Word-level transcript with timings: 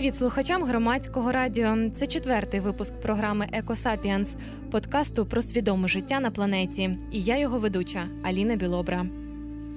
Привіт 0.00 0.16
слухачам 0.16 0.64
громадського 0.64 1.32
радіо. 1.32 1.90
Це 1.92 2.06
четвертий 2.06 2.60
випуск 2.60 2.94
програми 2.94 3.48
Екосапієнс, 3.52 4.34
подкасту 4.70 5.26
про 5.26 5.42
свідоме 5.42 5.88
життя 5.88 6.20
на 6.20 6.30
планеті. 6.30 6.98
І 7.12 7.22
я 7.22 7.38
його 7.38 7.58
ведуча 7.58 8.08
Аліна 8.22 8.56
Білобра. 8.56 9.06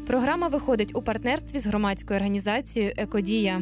Програма 0.08 0.48
виходить 0.48 0.96
у 0.96 1.02
партнерстві 1.02 1.60
з 1.60 1.68
громадською 1.68 2.18
організацією 2.20 2.94
Екодія. 2.98 3.62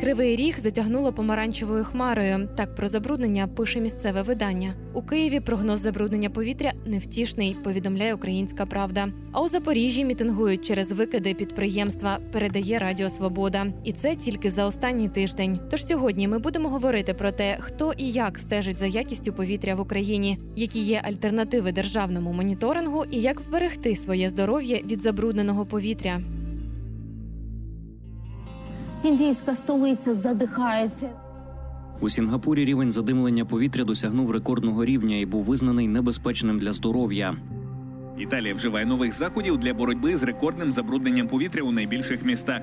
Кривий 0.00 0.36
ріг 0.36 0.58
затягнуло 0.58 1.12
помаранчевою 1.12 1.84
хмарою. 1.84 2.48
Так 2.56 2.74
про 2.74 2.88
забруднення 2.88 3.46
пише 3.46 3.80
місцеве 3.80 4.22
видання. 4.22 4.74
У 4.94 5.02
Києві 5.02 5.40
прогноз 5.40 5.80
забруднення 5.80 6.30
повітря 6.30 6.72
невтішний, 6.86 7.56
повідомляє 7.64 8.14
Українська 8.14 8.66
Правда. 8.66 9.08
А 9.32 9.42
у 9.42 9.48
Запоріжжі 9.48 10.04
мітингують 10.04 10.64
через 10.64 10.92
викиди 10.92 11.34
підприємства. 11.34 12.18
Передає 12.32 12.78
Радіо 12.78 13.10
Свобода, 13.10 13.66
і 13.84 13.92
це 13.92 14.16
тільки 14.16 14.50
за 14.50 14.66
останній 14.66 15.08
тиждень. 15.08 15.60
Тож 15.70 15.86
сьогодні 15.86 16.28
ми 16.28 16.38
будемо 16.38 16.68
говорити 16.68 17.14
про 17.14 17.32
те, 17.32 17.56
хто 17.60 17.92
і 17.96 18.10
як 18.10 18.38
стежить 18.38 18.78
за 18.78 18.86
якістю 18.86 19.32
повітря 19.32 19.74
в 19.74 19.80
Україні, 19.80 20.38
які 20.56 20.80
є 20.80 21.00
альтернативи 21.04 21.72
державному 21.72 22.32
моніторингу, 22.32 23.04
і 23.10 23.20
як 23.20 23.40
вберегти 23.40 23.96
своє 23.96 24.30
здоров'я 24.30 24.80
від 24.84 25.02
забрудненого 25.02 25.66
повітря. 25.66 26.20
Індійська 29.04 29.56
столиця 29.56 30.14
задихається. 30.14 31.23
У 32.04 32.08
Сінгапурі 32.08 32.64
рівень 32.64 32.92
задимлення 32.92 33.44
повітря 33.44 33.84
досягнув 33.84 34.30
рекордного 34.30 34.84
рівня 34.84 35.16
і 35.16 35.26
був 35.26 35.44
визнаний 35.44 35.88
небезпечним 35.88 36.58
для 36.58 36.72
здоров'я. 36.72 37.36
Італія 38.18 38.54
вживає 38.54 38.86
нових 38.86 39.12
заходів 39.12 39.58
для 39.58 39.74
боротьби 39.74 40.16
з 40.16 40.22
рекордним 40.22 40.72
забрудненням 40.72 41.28
повітря 41.28 41.62
у 41.62 41.72
найбільших 41.72 42.24
містах. 42.24 42.62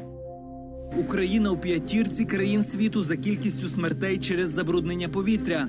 Україна 0.97 1.51
у 1.51 1.57
п'ятірці 1.57 2.25
країн 2.25 2.63
світу 2.63 3.03
за 3.03 3.17
кількістю 3.17 3.67
смертей 3.67 4.17
через 4.17 4.49
забруднення 4.49 5.09
повітря. 5.09 5.67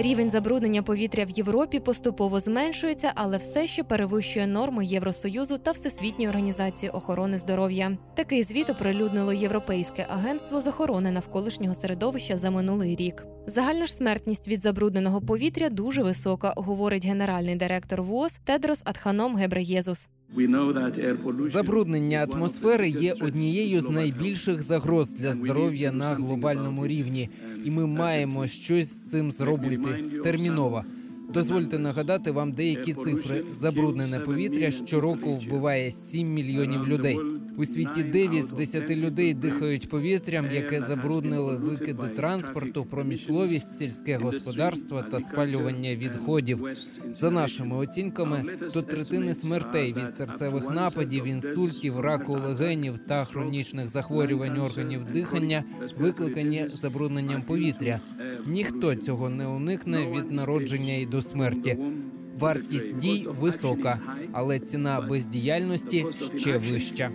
Рівень 0.00 0.30
забруднення 0.30 0.82
повітря 0.82 1.24
в 1.24 1.30
Європі 1.30 1.80
поступово 1.80 2.40
зменшується, 2.40 3.12
але 3.14 3.36
все 3.36 3.66
ще 3.66 3.84
перевищує 3.84 4.46
норми 4.46 4.84
Євросоюзу 4.84 5.58
та 5.58 5.70
Всесвітньої 5.70 6.28
організації 6.28 6.90
охорони 6.90 7.38
здоров'я. 7.38 7.98
Такий 8.14 8.42
звіт 8.42 8.70
оприлюднило 8.70 9.32
Європейське 9.32 10.06
агентство 10.08 10.60
з 10.60 10.66
охорони 10.66 11.10
навколишнього 11.10 11.74
середовища 11.74 12.38
за 12.38 12.50
минулий 12.50 12.96
рік. 12.96 13.26
Загальна 13.46 13.86
ж 13.86 13.94
смертність 13.94 14.48
від 14.48 14.62
забрудненого 14.62 15.20
повітря 15.20 15.68
дуже 15.68 16.02
висока, 16.02 16.54
говорить 16.56 17.06
генеральний 17.06 17.56
директор 17.56 18.02
ВОЗ 18.02 18.40
Тедрос 18.44 18.82
Адханом 18.84 19.36
Гебреєзус. 19.36 20.08
Забруднення 21.44 22.26
атмосфери 22.32 22.88
є 22.88 23.14
однією 23.20 23.80
з 23.80 23.90
найбільших 23.90 24.62
загроз 24.62 25.14
для 25.14 25.32
здоров'я 25.34 25.92
на 25.92 26.14
глобальному 26.14 26.86
рівні, 26.86 27.30
і 27.64 27.70
ми 27.70 27.86
маємо 27.86 28.46
щось 28.46 28.88
з 28.88 29.02
цим 29.10 29.30
зробити 29.32 29.94
терміново. 30.24 30.84
Дозвольте 31.28 31.78
нагадати 31.78 32.30
вам 32.30 32.52
деякі 32.52 32.94
цифри. 32.94 33.42
Забруднене 33.60 34.20
повітря 34.20 34.70
щороку 34.70 35.30
вбиває 35.34 35.90
7 35.90 36.28
мільйонів 36.34 36.88
людей. 36.88 37.18
У 37.58 37.64
світі 37.64 38.02
9 38.02 38.46
з 38.46 38.52
10 38.52 38.90
людей 38.90 39.34
дихають 39.34 39.88
повітрям, 39.88 40.46
яке 40.52 40.80
забруднили 40.80 41.56
викиди 41.56 42.08
транспорту, 42.08 42.84
промисловість, 42.84 43.72
сільське 43.72 44.16
господарство 44.16 45.02
та 45.02 45.20
спалювання 45.20 45.94
відходів. 45.94 46.66
За 47.12 47.30
нашими 47.30 47.76
оцінками, 47.76 48.44
до 48.74 48.82
третини 48.82 49.34
смертей 49.34 49.92
від 49.92 50.14
серцевих 50.14 50.70
нападів, 50.70 51.24
інсультів, 51.24 52.00
раку 52.00 52.32
легенів 52.32 52.98
та 52.98 53.24
хронічних 53.24 53.88
захворювань 53.88 54.58
органів 54.58 55.04
дихання 55.12 55.64
викликані 55.98 56.66
забрудненням 56.68 57.42
повітря. 57.42 58.00
Ніхто 58.46 58.94
цього 58.94 59.28
не 59.28 59.46
уникне 59.46 60.06
від 60.06 60.32
народження 60.32 60.94
і 60.94 61.06
до 61.06 61.17
смерті. 61.22 61.78
Вартість 62.38 62.96
дій 62.96 63.26
висока, 63.28 64.00
але 64.32 64.58
ціна 64.58 65.00
бездіяльності 65.00 66.06
ще 66.36 66.58
вища. 66.58 67.10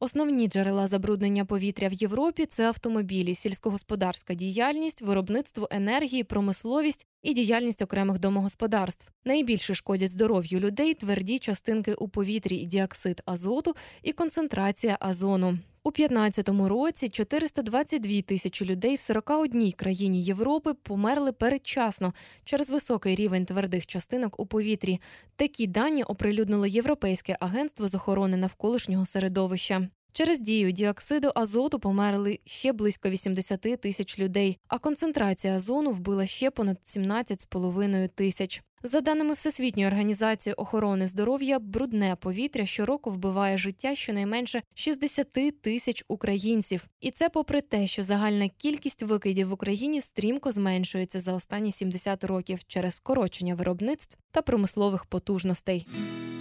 Основні 0.00 0.48
джерела 0.48 0.88
забруднення 0.88 1.44
повітря 1.44 1.88
в 1.88 1.92
Європі 1.92 2.46
це 2.46 2.68
автомобілі, 2.68 3.34
сільськогосподарська 3.34 4.34
діяльність, 4.34 5.02
виробництво 5.02 5.68
енергії, 5.70 6.24
промисловість 6.24 7.06
і 7.26 7.34
діяльність 7.34 7.82
окремих 7.82 8.18
домогосподарств. 8.18 9.12
Найбільше 9.24 9.74
шкодять 9.74 10.10
здоров'ю 10.10 10.60
людей 10.60 10.94
тверді 10.94 11.38
частинки 11.38 11.94
у 11.94 12.08
повітрі, 12.08 12.64
діоксид 12.64 13.22
азоту 13.24 13.76
і 14.02 14.12
концентрація 14.12 14.96
азону. 15.00 15.58
У 15.82 15.90
2015 15.90 16.48
році 16.48 17.08
422 17.08 18.22
тисячі 18.22 18.66
людей 18.66 18.96
в 18.96 19.00
41 19.00 19.72
країні 19.72 20.22
Європи 20.22 20.74
померли 20.74 21.32
передчасно 21.32 22.12
через 22.44 22.70
високий 22.70 23.14
рівень 23.14 23.44
твердих 23.44 23.86
частинок 23.86 24.40
у 24.40 24.46
повітрі. 24.46 25.00
Такі 25.36 25.66
дані 25.66 26.02
оприлюднило 26.02 26.66
Європейське 26.66 27.36
агентство 27.40 27.88
з 27.88 27.94
охорони 27.94 28.36
навколишнього 28.36 29.06
середовища. 29.06 29.88
Через 30.16 30.40
дію 30.40 30.72
діоксиду 30.72 31.30
азоту 31.34 31.78
померли 31.78 32.38
ще 32.44 32.72
близько 32.72 33.10
80 33.10 33.60
тисяч 33.60 34.18
людей, 34.18 34.58
а 34.68 34.78
концентрація 34.78 35.56
озону 35.56 35.90
вбила 35.90 36.26
ще 36.26 36.50
понад 36.50 36.78
17,5 36.84 38.08
тисяч. 38.08 38.62
За 38.82 39.00
даними 39.00 39.34
Всесвітньої 39.34 39.88
організації 39.88 40.54
охорони 40.54 41.08
здоров'я, 41.08 41.58
брудне 41.58 42.16
повітря 42.20 42.66
щороку 42.66 43.10
вбиває 43.10 43.56
життя 43.56 43.94
щонайменше 43.94 44.62
60 44.74 45.60
тисяч 45.62 46.04
українців, 46.08 46.86
і 47.00 47.10
це 47.10 47.28
попри 47.28 47.60
те, 47.60 47.86
що 47.86 48.02
загальна 48.02 48.48
кількість 48.48 49.02
викидів 49.02 49.48
в 49.48 49.52
Україні 49.52 50.00
стрімко 50.00 50.52
зменшується 50.52 51.20
за 51.20 51.32
останні 51.32 51.72
70 51.72 52.24
років 52.24 52.58
через 52.66 52.94
скорочення 52.94 53.54
виробництв 53.54 54.18
та 54.30 54.42
промислових 54.42 55.04
потужностей. 55.04 55.86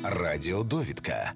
Радіодовідка. 0.03 1.33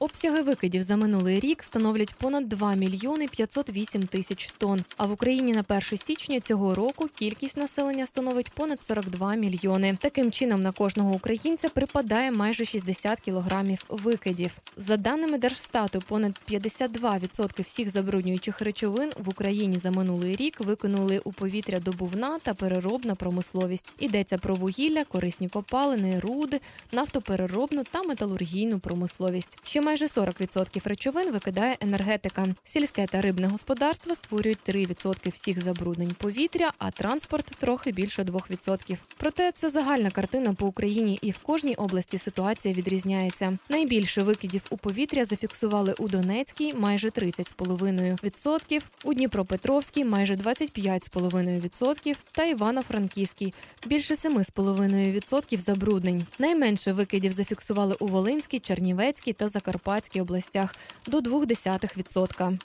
Обсяги 0.00 0.42
викидів 0.42 0.82
за 0.82 0.96
минулий 0.96 1.40
рік 1.40 1.62
становлять 1.62 2.14
понад 2.14 2.48
2 2.48 2.74
мільйони 2.74 3.26
508 3.28 4.02
тисяч 4.02 4.52
тонн. 4.58 4.80
А 4.96 5.06
в 5.06 5.12
Україні 5.12 5.52
на 5.52 5.64
1 5.68 5.82
січня 5.82 6.40
цього 6.40 6.74
року 6.74 7.08
кількість 7.14 7.56
населення 7.56 8.06
становить 8.06 8.50
понад 8.50 8.82
42 8.82 9.34
мільйони. 9.34 9.96
Таким 10.00 10.32
чином 10.32 10.62
на 10.62 10.72
кожного 10.72 11.10
українця 11.10 11.68
припадає 11.68 12.32
майже 12.32 12.64
60 12.64 13.20
кілограмів 13.20 13.84
викидів. 13.88 14.50
За 14.76 14.96
даними 14.96 15.38
Держстату, 15.38 15.98
понад 16.08 16.40
52% 16.50 17.62
всіх 17.62 17.90
забруднюючих 17.90 18.60
речовин 18.60 19.10
в 19.18 19.28
Україні 19.28 19.78
за 19.78 19.90
минулий 19.90 20.36
рік 20.36 20.60
викинули 20.60 21.20
у 21.24 21.32
повітря 21.32 21.78
добувна 21.78 22.38
та 22.38 22.54
переробна 22.54 23.14
промисловість. 23.14 23.92
Йдеться 23.98 24.38
про 24.38 24.54
вугілля, 24.54 25.04
корисні 25.04 25.48
копалини, 25.48 26.20
руди, 26.20 26.60
нафтопереробну 26.92 27.84
та 27.90 28.02
металургійну 28.02 28.78
промисловість. 28.78 29.58
Ще 29.62 29.80
майже 29.88 30.06
40% 30.06 30.88
речовин 30.88 31.32
викидає 31.32 31.76
енергетика. 31.80 32.46
Сільське 32.64 33.06
та 33.06 33.20
рибне 33.20 33.48
господарство 33.48 34.14
створюють 34.14 34.58
3% 34.68 35.32
всіх 35.32 35.62
забруднень 35.62 36.10
повітря, 36.18 36.68
а 36.78 36.90
транспорт 36.90 37.44
трохи 37.44 37.92
більше 37.92 38.22
2%. 38.22 38.96
Проте 39.16 39.52
це 39.52 39.70
загальна 39.70 40.10
картина 40.10 40.54
по 40.54 40.66
Україні, 40.66 41.18
і 41.22 41.30
в 41.30 41.38
кожній 41.38 41.74
області 41.74 42.18
ситуація 42.18 42.74
відрізняється. 42.74 43.58
Найбільше 43.68 44.22
викидів 44.22 44.62
у 44.70 44.76
повітря 44.76 45.24
зафіксували 45.24 45.94
у 45.98 46.08
Донецькій 46.08 46.74
майже 46.74 47.08
30,5%, 47.08 48.82
у 49.04 49.14
Дніпропетровській 49.14 50.04
майже 50.04 50.34
25,5% 50.34 52.16
та 52.32 52.44
Івано-Франківській 52.44 53.54
більше 53.86 54.14
7,5% 54.14 55.58
забруднень. 55.58 56.22
Найменше 56.38 56.92
викидів 56.92 57.32
зафіксували 57.32 57.96
у 58.00 58.06
Волинській, 58.06 58.58
Чернівецькій 58.58 59.32
та 59.32 59.48
Закарпатській 59.48 59.77
областях 60.20 60.74
до 61.06 61.18
0,2%. 61.18 62.58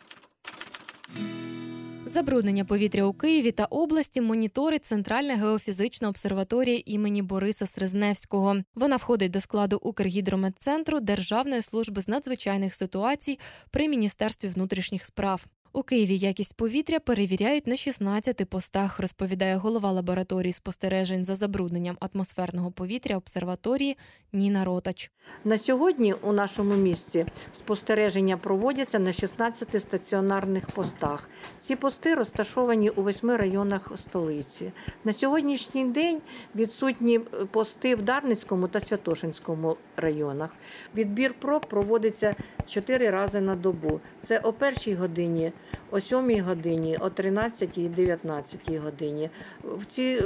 Забруднення 2.06 2.66
повітря 2.66 3.04
у 3.04 3.14
Києві 3.14 3.52
та 3.52 3.66
області 3.66 4.22
моніторить 4.22 4.86
Центральна 4.86 5.36
геофізична 5.36 6.10
обсерваторія 6.10 6.82
імені 6.86 7.22
Бориса 7.22 7.66
Срезневського. 7.66 8.56
Вона 8.76 8.96
входить 8.96 9.32
до 9.32 9.42
складу 9.42 9.80
Укргідрометцентру 9.82 11.00
Державної 11.00 11.62
служби 11.62 12.02
з 12.02 12.08
надзвичайних 12.08 12.74
ситуацій 12.74 13.40
при 13.72 13.88
міністерстві 13.88 14.48
внутрішніх 14.48 15.06
справ. 15.06 15.46
У 15.76 15.84
Києві 15.84 16.18
якість 16.18 16.58
повітря 16.58 17.00
перевіряють 17.00 17.68
на 17.68 17.76
16 17.76 18.50
постах, 18.50 19.00
розповідає 19.00 19.56
голова 19.56 19.92
лабораторії 19.92 20.54
спостережень 20.54 21.24
за 21.24 21.36
забрудненням 21.36 21.98
атмосферного 22.00 22.72
повітря 22.72 23.18
обсерваторії 23.18 23.98
Ніна 24.34 24.66
Ротач. 24.66 25.12
На 25.44 25.58
сьогодні 25.58 26.14
у 26.14 26.34
нашому 26.34 26.74
місті 26.76 27.26
спостереження 27.54 28.38
проводяться 28.38 29.00
на 29.00 29.14
16 29.14 29.82
стаціонарних 29.82 30.66
постах. 30.66 31.30
Ці 31.60 31.76
пости 31.76 32.16
розташовані 32.16 32.90
у 32.90 33.04
восьми 33.04 33.38
районах 33.38 33.92
столиці. 33.96 34.72
На 35.04 35.14
сьогоднішній 35.14 35.86
день 35.86 36.22
відсутні 36.56 37.20
пости 37.52 37.96
в 37.96 38.02
Дарницькому 38.02 38.68
та 38.68 38.80
Святошинському 38.80 39.78
районах. 39.98 40.56
Відбір 40.96 41.34
проб 41.34 41.66
проводиться 41.66 42.36
4 42.68 43.10
рази 43.10 43.42
на 43.42 43.56
добу. 43.56 44.00
Це 44.22 44.40
о 44.40 44.54
першій 44.54 44.96
годині, 44.96 45.52
о 45.92 46.00
7 46.00 46.42
годині, 46.42 46.98
о 47.02 47.10
13 47.10 47.78
і 47.78 47.90
19 47.90 48.76
годині. 48.76 49.30
В 49.64 49.86
ці 49.86 50.24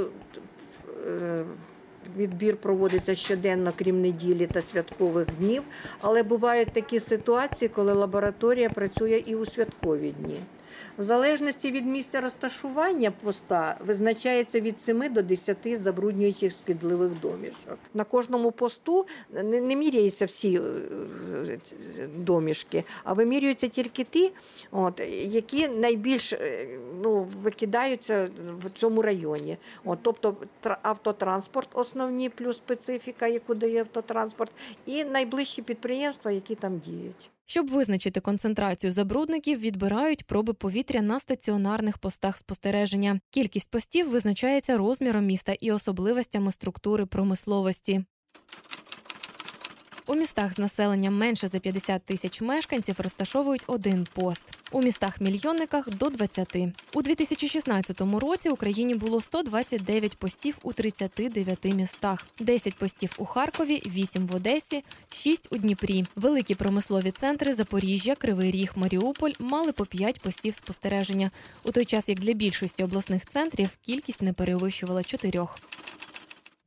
е, 1.06 1.44
Відбір 2.16 2.56
проводиться 2.56 3.14
щоденно, 3.14 3.72
крім 3.76 4.00
неділі 4.02 4.46
та 4.46 4.60
святкових 4.60 5.26
днів, 5.38 5.62
але 6.00 6.22
бувають 6.22 6.72
такі 6.72 7.00
ситуації, 7.00 7.68
коли 7.68 7.92
лабораторія 7.92 8.70
працює 8.70 9.22
і 9.26 9.34
у 9.34 9.46
святкові 9.46 10.10
дні. 10.10 10.36
В 10.98 11.04
залежності 11.04 11.72
від 11.72 11.86
місця 11.86 12.20
розташування 12.20 13.10
поста 13.10 13.76
визначається 13.86 14.60
від 14.60 14.80
7 14.80 15.12
до 15.12 15.22
10 15.22 15.56
забруднюючих 15.80 16.52
шкідливих 16.52 17.10
домішок. 17.22 17.78
На 17.94 18.04
кожному 18.04 18.52
посту 18.52 19.06
не, 19.32 19.60
не 19.60 19.76
міряються 19.76 20.26
всі 20.26 20.54
е, 20.56 20.60
е, 21.48 21.58
домішки, 22.16 22.84
а 23.04 23.12
вимірюються 23.12 23.68
тільки 23.68 24.04
ті, 24.04 24.32
от, 24.70 25.00
які 25.22 25.68
найбільш 25.68 26.32
е, 26.32 26.66
ну, 27.02 27.26
викидаються 27.42 28.28
в 28.64 28.70
цьому 28.70 29.02
районі. 29.02 29.56
От, 29.84 29.98
тобто 30.02 30.36
тра- 30.62 30.78
автотранспорт 30.82 31.68
основні, 31.98 32.28
плюс 32.28 32.56
специфіка, 32.56 33.26
яку 33.26 33.54
дає 33.54 33.80
автотранспорт, 33.80 34.52
і 34.86 35.04
найближчі 35.04 35.62
підприємства, 35.62 36.30
які 36.30 36.54
там 36.54 36.78
діють. 36.78 37.30
Щоб 37.46 37.70
визначити 37.70 38.20
концентрацію 38.20 38.92
забрудників, 38.92 39.58
відбирають 39.60 40.26
проби 40.26 40.52
повітря 40.52 41.02
на 41.02 41.20
стаціонарних 41.20 41.98
постах 41.98 42.38
спостереження. 42.38 43.20
Кількість 43.30 43.70
постів 43.70 44.10
визначається 44.10 44.76
розміром 44.76 45.24
міста 45.26 45.52
і 45.60 45.72
особливостями 45.72 46.52
структури 46.52 47.06
промисловості. 47.06 48.04
У 50.10 50.14
містах 50.14 50.54
з 50.54 50.58
населенням 50.58 51.16
менше 51.18 51.48
за 51.48 51.58
50 51.58 52.02
тисяч 52.02 52.40
мешканців 52.40 52.94
розташовують 52.98 53.64
один 53.66 54.06
пост. 54.12 54.44
У 54.72 54.82
містах-мільйонниках 54.82 55.88
до 55.88 56.10
20. 56.10 56.56
У 56.94 57.02
2016 57.02 58.00
році 58.00 58.48
Україні 58.48 58.94
було 58.94 59.20
129 59.20 60.16
постів 60.16 60.58
у 60.62 60.72
39 60.72 61.64
містах, 61.64 62.26
10 62.40 62.74
постів 62.74 63.14
у 63.18 63.24
Харкові, 63.24 63.82
8 63.86 64.26
в 64.26 64.36
Одесі, 64.36 64.84
6 65.08 65.48
у 65.50 65.56
Дніпрі. 65.58 66.04
Великі 66.16 66.54
промислові 66.54 67.10
центри 67.10 67.54
Запоріжжя, 67.54 68.14
Кривий 68.14 68.50
Ріг, 68.50 68.72
Маріуполь 68.76 69.32
мали 69.38 69.72
по 69.72 69.86
5 69.86 70.20
постів 70.20 70.54
спостереження, 70.54 71.30
у 71.64 71.72
той 71.72 71.84
час 71.84 72.08
як 72.08 72.20
для 72.20 72.32
більшості 72.32 72.84
обласних 72.84 73.26
центрів 73.26 73.70
кількість 73.82 74.22
не 74.22 74.32
перевищувала 74.32 75.04
чотирьох. 75.04 75.54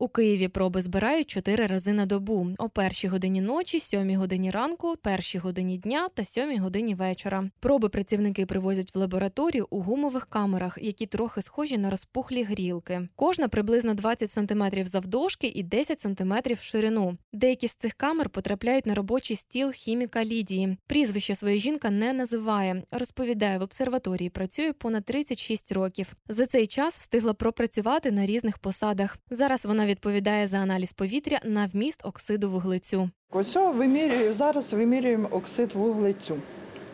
У 0.01 0.07
Києві 0.07 0.47
проби 0.47 0.81
збирають 0.81 1.29
чотири 1.29 1.67
рази 1.67 1.93
на 1.93 2.05
добу: 2.05 2.47
о 2.57 2.69
першій 2.69 3.07
годині 3.07 3.41
ночі, 3.41 3.79
сьомій 3.79 4.15
годині 4.15 4.51
ранку, 4.51 4.95
першій 5.01 5.37
годині 5.37 5.77
дня 5.77 6.09
та 6.13 6.23
сьомій 6.23 6.57
годині 6.57 6.95
вечора. 6.95 7.49
Проби 7.59 7.89
працівники 7.89 8.45
привозять 8.45 8.95
в 8.95 8.97
лабораторію 8.97 9.67
у 9.69 9.81
гумових 9.81 10.25
камерах, 10.25 10.77
які 10.81 11.05
трохи 11.05 11.41
схожі 11.41 11.77
на 11.77 11.89
розпухлі 11.89 12.43
грілки. 12.43 13.07
Кожна 13.15 13.47
приблизно 13.47 13.93
20 13.93 14.31
см 14.31 14.63
завдовжки 14.85 15.47
і 15.47 15.63
10 15.63 16.01
см 16.01 16.33
в 16.53 16.61
ширину. 16.61 17.17
Деякі 17.33 17.67
з 17.67 17.75
цих 17.75 17.93
камер 17.93 18.29
потрапляють 18.29 18.85
на 18.85 18.95
робочий 18.95 19.35
стіл 19.35 19.71
хіміка 19.71 20.25
Лідії. 20.25 20.77
Прізвище 20.87 21.35
своя 21.35 21.57
жінка 21.57 21.89
не 21.89 22.13
називає. 22.13 22.83
Розповідає, 22.91 23.57
в 23.57 23.61
обсерваторії 23.61 24.29
працює 24.29 24.73
понад 24.73 25.05
36 25.05 25.71
років. 25.71 26.13
За 26.29 26.45
цей 26.45 26.67
час 26.67 26.99
встигла 26.99 27.33
пропрацювати 27.33 28.11
на 28.11 28.25
різних 28.25 28.57
посадах. 28.57 29.17
Зараз 29.29 29.65
вона 29.65 29.90
відповідає 29.91 30.47
за 30.47 30.57
аналіз 30.57 30.93
повітря 30.93 31.39
на 31.43 31.65
вміст 31.65 32.05
оксиду 32.05 32.49
вуглецю. 32.49 33.09
Ось 33.31 33.55
вимірюю 33.55 34.33
зараз. 34.33 34.73
Вимірюємо 34.73 35.27
оксид 35.31 35.73
вуглецю. 35.73 36.37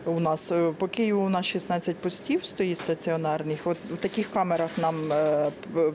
У 0.06 0.20
нас 0.20 0.52
е, 0.52 0.72
по 0.78 0.88
Києву 0.88 1.22
у 1.22 1.28
нас 1.28 1.46
16 1.46 1.96
постів 1.96 2.44
стоїть 2.44 2.78
стаціонарних. 2.78 3.66
От 3.66 3.76
в 3.90 3.96
таких 3.96 4.30
камерах 4.30 4.70
нам 4.78 5.12
е, 5.12 5.50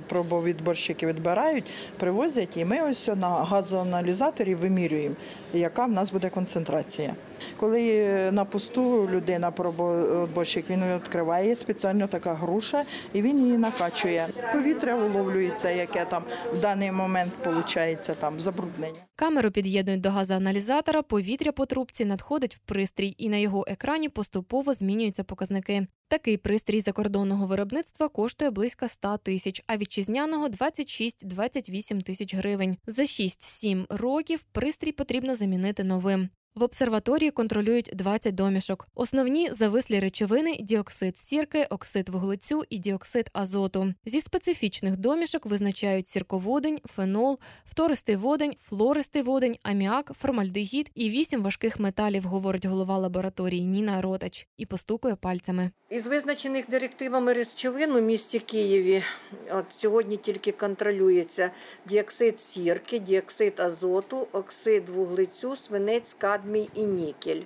пробовідборщики 0.07 1.07
відбирають, 1.07 1.65
привозять, 1.99 2.57
і 2.57 2.65
ми 2.65 2.81
ось 2.81 3.07
на 3.07 3.27
газоаналізаторі 3.27 4.55
вимірюємо, 4.55 5.15
яка 5.53 5.85
в 5.85 5.91
нас 5.91 6.11
буде 6.11 6.29
концентрація. 6.29 7.15
Коли 7.59 7.89
е, 7.89 8.31
на 8.31 8.45
посту 8.45 9.09
людина 9.11 9.51
пробовідборщик, 9.51 10.69
він 10.69 10.83
відкриває, 10.95 11.55
спеціально 11.55 12.07
така 12.07 12.33
груша, 12.33 12.83
і 13.13 13.21
він 13.21 13.43
її 13.43 13.57
накачує. 13.57 14.27
Повітря 14.53 14.95
виловлюється, 14.95 15.69
яке 15.69 16.05
там 16.05 16.23
в 16.53 16.61
даний 16.61 16.91
момент 16.91 17.31
виходить 17.45 18.19
там 18.19 18.39
забруднення. 18.39 18.99
Камеру 19.15 19.51
під'єднують 19.51 20.01
до 20.01 20.09
газоаналізатора, 20.09 21.01
повітря 21.01 21.51
по 21.51 21.65
трубці 21.65 22.05
надходить 22.05 22.55
в 22.55 22.59
пристрій, 22.59 23.15
і 23.17 23.29
на 23.29 23.37
його 23.37 23.65
екрані 23.67 24.09
поступово 24.09 24.73
змінюються 24.73 25.23
показники. 25.23 25.87
Такий 26.07 26.37
пристрій 26.37 26.81
закордонного 26.81 27.47
виробництва 27.47 28.09
коштує 28.09 28.51
близько 28.51 28.87
100 28.87 29.17
тисяч, 29.17 29.63
а 29.67 29.77
вітчизняного 29.77 30.47
26-28 30.47 32.01
тисяч 32.01 32.35
гривень. 32.35 32.77
За 32.87 33.01
6-7 33.01 33.85
років 33.89 34.45
пристрій 34.51 34.91
потрібно 34.91 35.35
замінити 35.35 35.83
новим. 35.83 36.29
В 36.55 36.63
обсерваторії 36.63 37.31
контролюють 37.31 37.89
20 37.93 38.35
домішок. 38.35 38.87
Основні 38.95 39.49
завислі 39.51 39.99
речовини 39.99 40.55
діоксид 40.59 41.17
сірки, 41.17 41.67
оксид 41.69 42.09
вуглецю 42.09 42.63
і 42.69 42.77
діоксид 42.77 43.29
азоту. 43.33 43.93
Зі 44.05 44.21
специфічних 44.21 44.97
домішок 44.97 45.45
визначають 45.45 46.07
сірководень, 46.07 46.79
фенол, 46.85 47.39
фтористий 47.65 48.15
водень, 48.15 48.55
хлористий 48.63 49.21
водень, 49.21 49.57
аміак, 49.63 50.11
формальдегід 50.21 50.91
і 50.95 51.09
вісім 51.09 51.41
важких 51.41 51.79
металів, 51.79 52.23
говорить 52.23 52.65
голова 52.65 52.97
лабораторії 52.97 53.65
Ніна 53.65 54.01
Ротач 54.01 54.47
і 54.57 54.65
постукує 54.65 55.15
пальцями. 55.15 55.71
Із 55.89 56.07
визначених 56.07 56.69
директивами 56.69 57.33
речовин 57.33 57.91
у 57.91 58.01
місті 58.01 58.39
Києві 58.39 59.03
от 59.51 59.65
сьогодні 59.69 60.17
тільки 60.17 60.51
контролюється 60.51 61.51
діоксид 61.85 62.39
сірки, 62.39 62.99
діоксид 62.99 63.59
азоту, 63.59 64.27
оксид 64.31 64.89
вуглецю, 64.89 65.55
свинець, 65.55 66.13
кадмій 66.43 66.69
і 66.73 66.83
нікель. 66.83 67.41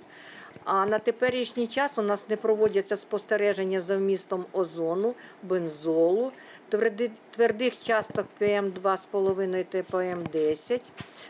А 0.64 0.86
на 0.86 0.98
теперішній 0.98 1.66
час 1.66 1.92
у 1.96 2.02
нас 2.02 2.28
не 2.28 2.36
проводяться 2.36 2.96
спостереження 2.96 3.80
за 3.80 3.96
вмістом 3.96 4.44
озону, 4.52 5.14
бензолу, 5.42 6.32
твердих 7.30 7.82
часток 7.82 8.26
ПМ2,5 8.40 9.64
та 9.64 9.78
ПМ10. 9.78 10.80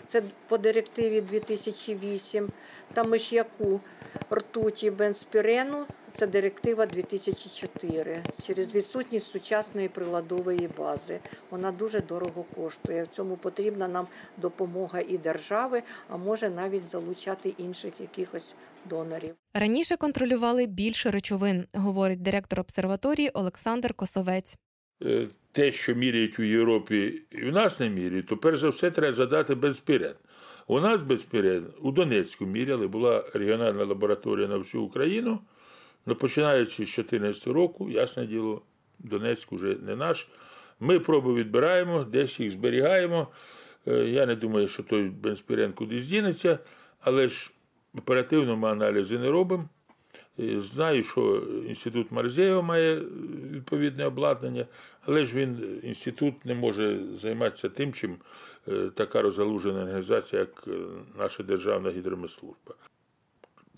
Це 0.06 0.22
по 0.48 0.58
директиві 0.58 1.20
2008 1.20 2.48
та 2.92 3.04
миш'яку 3.04 3.80
ртуті 4.32 4.90
бенспірену. 4.90 5.86
Це 6.18 6.26
директива 6.26 6.86
2004 6.86 8.22
через 8.46 8.74
відсутність 8.74 9.30
сучасної 9.30 9.88
приладової 9.88 10.68
бази. 10.78 11.20
Вона 11.50 11.72
дуже 11.72 12.00
дорого 12.00 12.44
коштує. 12.56 13.04
В 13.04 13.06
цьому 13.06 13.36
потрібна 13.36 13.88
нам 13.88 14.06
допомога 14.36 15.00
і 15.00 15.18
держави, 15.18 15.82
а 16.08 16.16
може 16.16 16.50
навіть 16.50 16.84
залучати 16.84 17.54
інших 17.58 17.92
якихось 18.00 18.54
донорів. 18.90 19.34
Раніше 19.54 19.96
контролювали 19.96 20.66
більше 20.66 21.10
речовин, 21.10 21.64
говорить 21.74 22.22
директор 22.22 22.60
обсерваторії 22.60 23.30
Олександр 23.34 23.94
Косовець. 23.94 24.58
Е, 25.04 25.28
те, 25.52 25.72
що 25.72 25.94
міряють 25.94 26.38
у 26.38 26.42
Європі 26.42 27.22
і 27.30 27.44
в 27.44 27.52
нас 27.52 27.80
не 27.80 27.88
міряють, 27.88 28.26
то 28.26 28.36
перш 28.36 28.60
за 28.60 28.68
все 28.68 28.90
треба 28.90 29.16
задати 29.16 29.54
безпірен. 29.54 30.14
У 30.66 30.80
нас 30.80 31.02
безпірен 31.02 31.66
у 31.82 31.92
Донецьку 31.92 32.46
міряли, 32.46 32.86
була 32.86 33.24
регіональна 33.34 33.84
лабораторія 33.84 34.48
на 34.48 34.56
всю 34.56 34.82
Україну. 34.82 35.40
Ну, 36.08 36.14
починаючи 36.14 36.72
з 36.72 36.76
2014 36.76 37.46
року, 37.46 37.90
ясне 37.90 38.26
діло, 38.26 38.62
Донецьк 38.98 39.52
вже 39.52 39.76
не 39.86 39.96
наш. 39.96 40.28
Ми 40.80 41.00
проби 41.00 41.34
відбираємо, 41.34 42.04
десь 42.04 42.40
їх 42.40 42.52
зберігаємо. 42.52 43.28
Е, 43.86 43.92
Я 43.92 44.26
не 44.26 44.36
думаю, 44.36 44.68
що 44.68 44.82
той 44.82 45.02
бенспірен 45.02 45.72
кудись 45.72 46.06
дінеться, 46.06 46.58
але 47.00 47.28
ж 47.28 47.50
оперативно 47.98 48.56
ми 48.56 48.68
аналізи 48.68 49.18
не 49.18 49.30
робимо. 49.30 49.68
Е, 50.40 50.60
Знаю, 50.60 51.04
що 51.04 51.42
інститут 51.68 52.12
Марзєєва 52.12 52.62
має 52.62 52.96
е, 52.96 53.04
відповідне 53.50 54.06
обладнання, 54.06 54.66
але 55.06 55.26
ж 55.26 55.34
він, 55.34 55.80
інститут, 55.82 56.44
не 56.44 56.54
може 56.54 57.00
займатися 57.22 57.68
тим, 57.68 57.92
чим 57.92 58.16
така 58.94 59.22
розгалужена 59.22 59.82
організація, 59.82 60.40
як 60.40 60.64
наша 61.18 61.42
Державна 61.42 61.90
гідромислужба. 61.90 62.74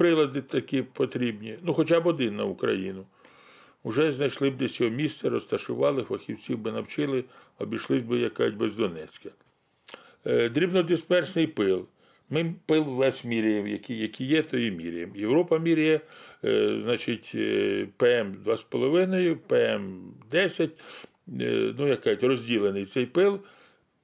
Прилади 0.00 0.42
такі 0.42 0.82
потрібні, 0.82 1.58
ну 1.62 1.74
хоча 1.74 2.00
б 2.00 2.06
один 2.06 2.36
на 2.36 2.44
Україну. 2.44 3.04
вже 3.84 4.12
знайшли 4.12 4.50
б 4.50 4.56
десь 4.56 4.80
його 4.80 4.92
місце, 4.96 5.28
розташували, 5.28 6.02
фахівців 6.02 6.58
би 6.58 6.72
навчили, 6.72 7.24
обійшлись 7.58 8.02
би 8.02 8.18
якась 8.18 8.54
без 8.54 8.76
Донецька. 8.76 9.30
Е, 10.26 10.48
Дрібнодисперсний 10.48 11.46
пил. 11.46 11.86
Ми 12.30 12.54
пил 12.66 12.82
весь 12.82 13.24
міряємо, 13.24 13.68
який, 13.68 13.98
який 13.98 14.26
є, 14.26 14.42
то 14.42 14.58
і 14.58 14.70
міряємо. 14.70 15.16
Європа 15.16 15.58
міряє, 15.58 16.00
е, 16.44 16.80
значить, 16.82 17.32
е, 17.34 17.86
ПМ 17.96 18.34
2,5, 18.44 19.34
ПМ 19.34 20.00
10, 20.30 20.70
е, 21.40 21.74
ну, 21.78 21.88
яка 21.88 22.14
розділений 22.14 22.86
цей 22.86 23.06
пил. 23.06 23.40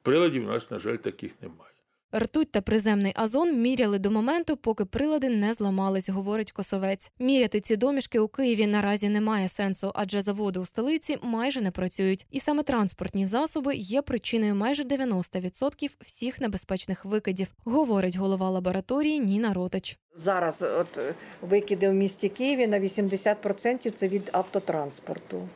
Приладів 0.02 0.44
у 0.44 0.48
нас, 0.48 0.70
на 0.70 0.78
жаль, 0.78 0.96
таких 0.96 1.32
немає. 1.42 1.75
Ртуть 2.14 2.50
та 2.50 2.60
приземний 2.60 3.14
озон 3.25 3.60
міряли 3.60 3.98
до 3.98 4.10
моменту, 4.10 4.56
поки 4.56 4.84
прилади 4.84 5.28
не 5.28 5.54
зламались, 5.54 6.08
говорить 6.08 6.52
Косовець. 6.52 7.10
Міряти 7.18 7.60
ці 7.60 7.76
домішки 7.76 8.18
у 8.18 8.28
Києві 8.28 8.66
наразі 8.66 9.08
немає 9.08 9.48
сенсу, 9.48 9.92
адже 9.94 10.22
заводи 10.22 10.60
у 10.60 10.66
столиці 10.66 11.18
майже 11.22 11.60
не 11.60 11.70
працюють. 11.70 12.26
І 12.30 12.40
саме 12.40 12.62
транспортні 12.62 13.26
засоби 13.26 13.75
є 13.75 14.02
причиною 14.02 14.54
майже 14.54 14.82
90% 14.82 15.90
всіх 16.00 16.40
небезпечних 16.40 17.04
викидів, 17.04 17.48
говорить 17.64 18.16
голова 18.16 18.50
лабораторії 18.50 19.20
Ніна 19.20 19.52
Ротич. 19.52 19.98
Зараз 20.14 20.62
от 20.62 20.98
е, 20.98 21.14
викиди 21.42 21.88
в 21.88 21.94
місті 21.94 22.28
Києві 22.28 22.66
на 22.66 22.80
80% 22.80 23.90
це 23.90 24.08
від 24.08 24.30
автотранспорту. 24.32 25.48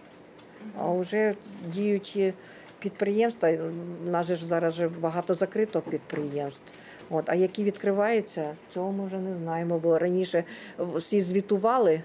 А 0.79 0.93
вже 0.93 1.35
діючі 1.73 2.35
підприємства, 2.81 3.53
в 4.07 4.11
нас 4.11 4.27
ж 4.27 4.47
зараз 4.47 4.75
же 4.75 4.89
багато 4.89 5.35
закрито 5.35 5.81
підприємств. 5.81 6.73
От, 7.11 7.25
а 7.27 7.35
які 7.35 7.65
відкриваються, 7.65 8.57
цього 8.75 8.93
ми 8.93 9.07
вже 9.07 9.19
не 9.19 9.35
знаємо. 9.37 9.79
Бо 9.79 9.99
раніше 9.99 10.45
всі 10.79 11.21
звітували, 11.21 12.03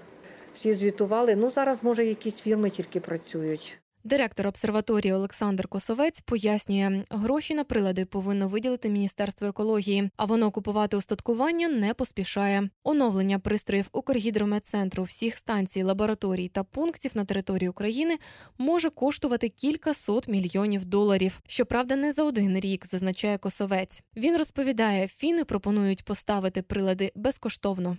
всі 0.54 0.72
звітували. 0.72 1.36
Ну 1.36 1.50
зараз 1.50 1.78
може 1.82 2.04
якісь 2.04 2.36
фірми 2.36 2.70
тільки 2.70 3.00
працюють. 3.00 3.78
Директор 4.06 4.46
обсерваторії 4.46 5.12
Олександр 5.12 5.68
Косовець 5.68 6.20
пояснює, 6.20 7.04
гроші 7.10 7.54
на 7.54 7.64
прилади 7.64 8.04
повинно 8.04 8.48
виділити 8.48 8.88
Міністерство 8.88 9.46
екології, 9.46 10.10
а 10.16 10.24
воно 10.24 10.50
купувати 10.50 10.96
устаткування 10.96 11.68
не 11.68 11.94
поспішає. 11.94 12.70
Оновлення 12.84 13.38
пристроїв 13.38 13.88
Укргідрометцентру 13.92 15.02
всіх 15.02 15.36
станцій, 15.36 15.82
лабораторій 15.82 16.48
та 16.48 16.64
пунктів 16.64 17.10
на 17.14 17.24
території 17.24 17.68
України 17.68 18.18
може 18.58 18.90
коштувати 18.90 19.48
кілька 19.48 19.94
сот 19.94 20.28
мільйонів 20.28 20.84
доларів. 20.84 21.40
Щоправда, 21.46 21.96
не 21.96 22.12
за 22.12 22.24
один 22.24 22.60
рік, 22.60 22.86
зазначає 22.86 23.38
Косовець. 23.38 24.02
Він 24.16 24.36
розповідає, 24.36 25.08
фіни 25.08 25.44
пропонують 25.44 26.04
поставити 26.04 26.62
прилади 26.62 27.12
безкоштовно. 27.14 27.96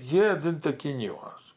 Є 0.00 0.32
один 0.32 0.60
такий 0.60 0.94
нюанс, 0.94 1.54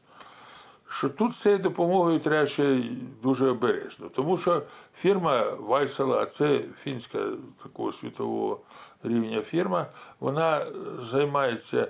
що 0.98 1.10
тут 1.10 1.32
з 1.32 1.42
цією 1.42 1.60
допомогою 1.60 2.20
треба 2.20 2.48
ще 2.48 2.84
дуже 3.24 3.50
обережно. 3.50 4.10
Тому 4.10 4.38
що 4.38 4.62
фірма 4.96 5.50
Вайсела, 5.60 6.22
а 6.22 6.26
це 6.26 6.62
фінська 6.84 7.20
такого 7.64 7.94
світового 7.94 8.60
рівня 9.04 9.42
фірма, 9.42 9.86
вона 10.20 10.66
займається 11.00 11.88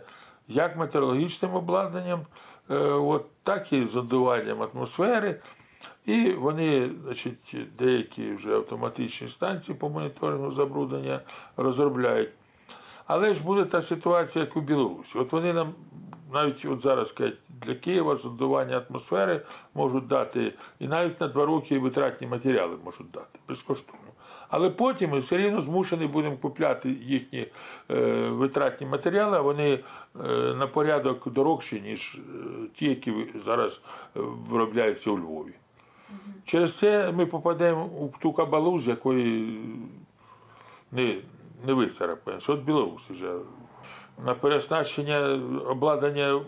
як 0.48 0.77
метеорологічним 0.77 1.55
обладнанням, 1.55 2.19
е, 2.69 2.77
от, 2.77 3.25
так 3.43 3.74
і 3.74 3.86
зондуванням 3.86 4.62
атмосфери. 4.62 5.39
І 6.05 6.31
вони, 6.31 6.89
значить, 7.05 7.55
деякі 7.77 8.33
вже 8.33 8.55
автоматичні 8.55 9.27
станції 9.27 9.77
по 9.77 9.89
моніторингу 9.89 10.51
забруднення 10.51 11.19
розробляють. 11.57 12.29
Але 13.05 13.33
ж 13.33 13.43
буде 13.43 13.65
та 13.65 13.81
ситуація, 13.81 14.45
як 14.45 14.57
у 14.57 14.62
Білорусі. 14.62 15.17
От 15.17 15.31
вони 15.31 15.53
нам 15.53 15.74
навіть 16.33 16.65
от 16.65 16.81
зараз 16.81 17.11
кажуть, 17.11 17.37
для 17.49 17.75
Києва 17.75 18.15
зондування 18.15 18.81
атмосфери 18.89 19.41
можуть 19.73 20.07
дати, 20.07 20.53
і 20.79 20.87
навіть 20.87 21.21
на 21.21 21.27
два 21.27 21.45
роки 21.45 21.79
витратні 21.79 22.27
матеріали 22.27 22.77
можуть 22.85 23.11
дати 23.11 23.39
безкоштовно. 23.47 23.99
Але 24.49 24.69
потім 24.69 25.09
ми 25.09 25.19
все 25.19 25.37
рівно 25.37 25.61
змушені 25.61 26.07
будемо 26.07 26.37
купляти 26.37 26.89
їхні 26.89 27.47
е, 27.91 28.29
витратні 28.29 28.87
матеріали, 28.87 29.37
а 29.37 29.41
вони 29.41 29.73
е, 29.73 29.79
на 30.53 30.67
порядок 30.67 31.29
дорожчі, 31.31 31.81
ніж 31.81 32.15
е, 32.15 32.19
ті, 32.75 32.89
які 32.89 33.13
зараз 33.45 33.81
е, 34.17 34.19
виробляються 34.49 35.11
у 35.11 35.17
Львові. 35.17 35.53
Через 36.45 36.77
це 36.77 37.11
ми 37.11 37.25
попадемо 37.25 37.85
у 37.85 38.13
ту 38.19 38.33
кабалу, 38.33 38.79
з 38.79 38.87
якої 38.87 39.59
не, 40.91 41.17
не 41.67 41.73
вицарапаємося. 41.73 42.53
От 42.53 42.61
Білорусь 42.61 43.09
вже 43.09 43.33
на 44.25 44.34
переснащення 44.34 45.39
обладнання 45.67 46.41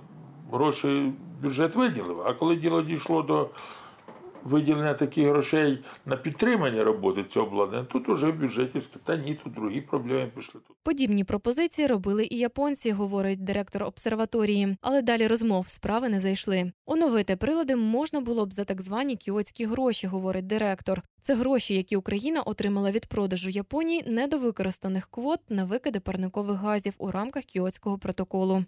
грошей 0.51 1.13
бюджет 1.41 1.75
виділив. 1.75 2.21
А 2.21 2.33
коли 2.33 2.55
діло 2.55 2.81
дійшло 2.81 3.21
до 3.21 3.49
виділення 4.45 4.93
таких 4.93 5.27
грошей 5.27 5.83
на 6.05 6.17
підтримання 6.17 6.83
роботи 6.83 7.23
цього 7.23 7.47
обладнання, 7.47 7.85
тут 7.85 8.09
уже 8.09 8.27
в 8.27 8.39
бюджеті 8.39 8.81
та 9.03 9.17
ні, 9.17 9.39
тут 9.43 9.53
другі 9.53 9.81
проблеми 9.81 10.31
пішли. 10.35 10.61
Подібні 10.83 11.23
пропозиції 11.23 11.87
робили 11.87 12.27
і 12.31 12.37
японці, 12.37 12.91
говорить 12.91 13.43
директор 13.43 13.83
обсерваторії. 13.83 14.77
Але 14.81 15.01
далі 15.01 15.27
розмов 15.27 15.67
справи 15.67 16.09
не 16.09 16.19
зайшли. 16.19 16.71
Оновити 16.85 17.35
прилади 17.35 17.75
можна 17.75 18.21
було 18.21 18.45
б 18.45 18.53
за 18.53 18.65
так 18.65 18.81
звані 18.81 19.15
кіотські 19.15 19.65
гроші, 19.65 20.07
говорить 20.07 20.47
директор. 20.47 21.01
Це 21.21 21.35
гроші, 21.35 21.75
які 21.75 21.95
Україна 21.95 22.41
отримала 22.41 22.91
від 22.91 23.05
продажу 23.05 23.49
Японії 23.49 24.03
недовикористаних 24.07 25.07
квот 25.07 25.39
на 25.49 25.65
викиди 25.65 25.99
парникових 25.99 26.57
газів 26.57 26.93
у 26.97 27.11
рамках 27.11 27.43
кіотського 27.43 27.97
протоколу. 27.97 28.63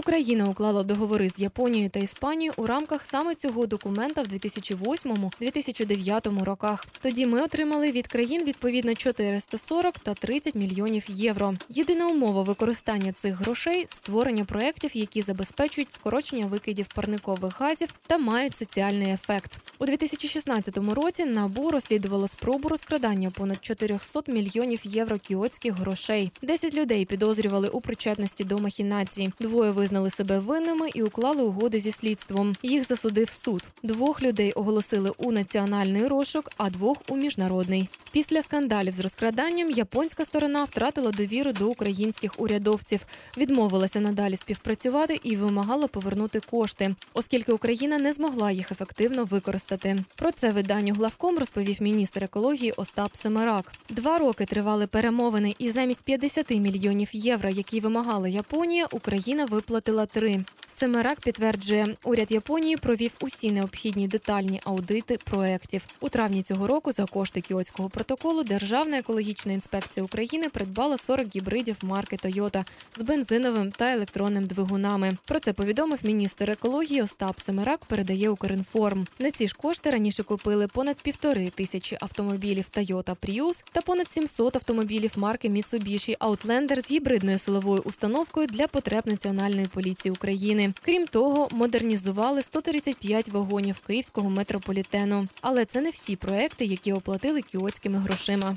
Україна 0.00 0.44
уклала 0.44 0.82
договори 0.82 1.28
з 1.28 1.40
Японією 1.40 1.90
та 1.90 2.00
Іспанією 2.00 2.52
у 2.56 2.66
рамках 2.66 3.04
саме 3.04 3.34
цього 3.34 3.66
документа 3.66 4.22
в 4.22 4.26
2008-2009 4.26 6.44
роках. 6.44 6.86
Тоді 7.00 7.26
ми 7.26 7.42
отримали 7.42 7.90
від 7.90 8.06
країн 8.06 8.44
відповідно 8.44 8.94
440 8.94 9.98
та 9.98 10.14
30 10.14 10.54
мільйонів 10.54 11.04
євро. 11.08 11.54
Єдина 11.68 12.06
умова 12.06 12.42
використання 12.42 13.12
цих 13.12 13.34
грошей 13.34 13.86
створення 13.88 14.44
проєктів, 14.44 14.90
які 14.94 15.22
забезпечують 15.22 15.92
скорочення 15.92 16.46
викидів 16.46 16.86
парникових 16.94 17.60
газів 17.60 17.88
та 18.06 18.18
мають 18.18 18.56
соціальний 18.56 19.12
ефект. 19.12 19.58
У 19.78 19.86
2016 19.86 20.78
році 20.78 21.24
НАБУ 21.24 21.70
розслідувало 21.70 22.28
спробу 22.28 22.68
розкрадання 22.68 23.30
понад 23.30 23.64
400 23.64 24.22
мільйонів 24.26 24.80
євро 24.84 25.18
кіотських 25.18 25.78
грошей. 25.78 26.32
10 26.42 26.74
людей 26.74 27.04
підозрювали 27.04 27.68
у 27.68 27.80
причетності 27.80 28.44
до 28.44 28.58
махінації. 28.58 29.32
Двоє 29.40 29.70
визнали 29.90 30.10
себе 30.10 30.38
винними 30.38 30.90
і 30.94 31.02
уклали 31.02 31.42
угоди 31.42 31.80
зі 31.80 31.92
слідством. 31.92 32.52
Їх 32.62 32.86
засудив 32.86 33.30
суд. 33.30 33.64
Двох 33.82 34.22
людей 34.22 34.52
оголосили 34.52 35.12
у 35.16 35.32
національний 35.32 36.06
розшук, 36.06 36.50
а 36.56 36.70
двох 36.70 36.96
у 37.08 37.16
міжнародний. 37.16 37.88
Після 38.12 38.42
скандалів 38.42 38.94
з 38.94 39.00
розкраданням 39.00 39.70
японська 39.70 40.24
сторона 40.24 40.64
втратила 40.64 41.10
довіру 41.10 41.52
до 41.52 41.68
українських 41.68 42.40
урядовців, 42.40 43.00
відмовилася 43.36 44.00
надалі 44.00 44.36
співпрацювати 44.36 45.20
і 45.22 45.36
вимагала 45.36 45.86
повернути 45.86 46.40
кошти, 46.40 46.94
оскільки 47.14 47.52
Україна 47.52 47.98
не 47.98 48.12
змогла 48.12 48.50
їх 48.50 48.72
ефективно 48.72 49.24
використати. 49.24 49.96
Про 50.14 50.32
це 50.32 50.50
виданню 50.50 50.94
главком 50.94 51.38
розповів 51.38 51.82
міністр 51.82 52.24
екології 52.24 52.72
Остап 52.76 53.16
Семерак. 53.16 53.72
Два 53.88 54.18
роки 54.18 54.44
тривали 54.44 54.86
перемовини, 54.86 55.54
і 55.58 55.70
замість 55.70 56.02
50 56.02 56.50
мільйонів 56.50 57.08
євро, 57.12 57.48
які 57.48 57.80
вимагала 57.80 58.28
Японія, 58.28 58.86
Україна 58.92 59.44
виплатила 59.44 60.06
три. 60.06 60.44
Семерак 60.68 61.20
підтверджує, 61.20 61.96
уряд 62.04 62.32
Японії 62.32 62.76
провів 62.76 63.10
усі 63.20 63.50
необхідні 63.50 64.08
детальні 64.08 64.60
аудити 64.64 65.18
проєктів. 65.24 65.82
У 66.00 66.08
травні 66.08 66.42
цього 66.42 66.66
року 66.66 66.92
за 66.92 67.06
кошти 67.06 67.40
Кіотського 67.40 67.88
протоколу 68.00 68.42
Державна 68.42 68.98
екологічна 68.98 69.52
інспекція 69.52 70.04
України 70.04 70.48
придбала 70.48 70.98
40 70.98 71.36
гібридів 71.36 71.76
марки 71.82 72.16
Toyota 72.16 72.64
з 72.96 73.02
бензиновим 73.02 73.70
та 73.70 73.92
електронним 73.92 74.46
двигунами. 74.46 75.12
Про 75.24 75.40
це 75.40 75.52
повідомив 75.52 75.98
міністр 76.02 76.50
екології 76.50 77.02
Остап 77.02 77.40
Семерак. 77.40 77.84
Передає 77.84 78.30
Укрінформ. 78.30 79.04
На 79.18 79.30
ці 79.30 79.48
ж 79.48 79.54
кошти 79.54 79.90
раніше 79.90 80.22
купили 80.22 80.66
понад 80.66 81.02
півтори 81.02 81.48
тисячі 81.48 81.96
автомобілів 82.00 82.64
Toyota 82.64 83.16
Prius 83.16 83.64
та 83.72 83.80
понад 83.80 84.10
700 84.10 84.56
автомобілів 84.56 85.12
марки 85.16 85.48
Mitsubishi 85.48 86.18
Outlander 86.18 86.82
з 86.82 86.90
гібридною 86.90 87.38
силовою 87.38 87.82
установкою 87.84 88.46
для 88.46 88.66
потреб 88.66 89.06
Національної 89.06 89.66
поліції 89.66 90.12
України. 90.12 90.72
Крім 90.82 91.06
того, 91.06 91.48
модернізували 91.52 92.42
135 92.42 93.28
вагонів 93.28 93.80
київського 93.80 94.30
метрополітену. 94.30 95.28
Але 95.40 95.64
це 95.64 95.80
не 95.80 95.90
всі 95.90 96.16
проекти, 96.16 96.64
які 96.64 96.92
оплатили 96.92 97.42
кіотськими 97.90 97.98
грошима. 97.98 98.56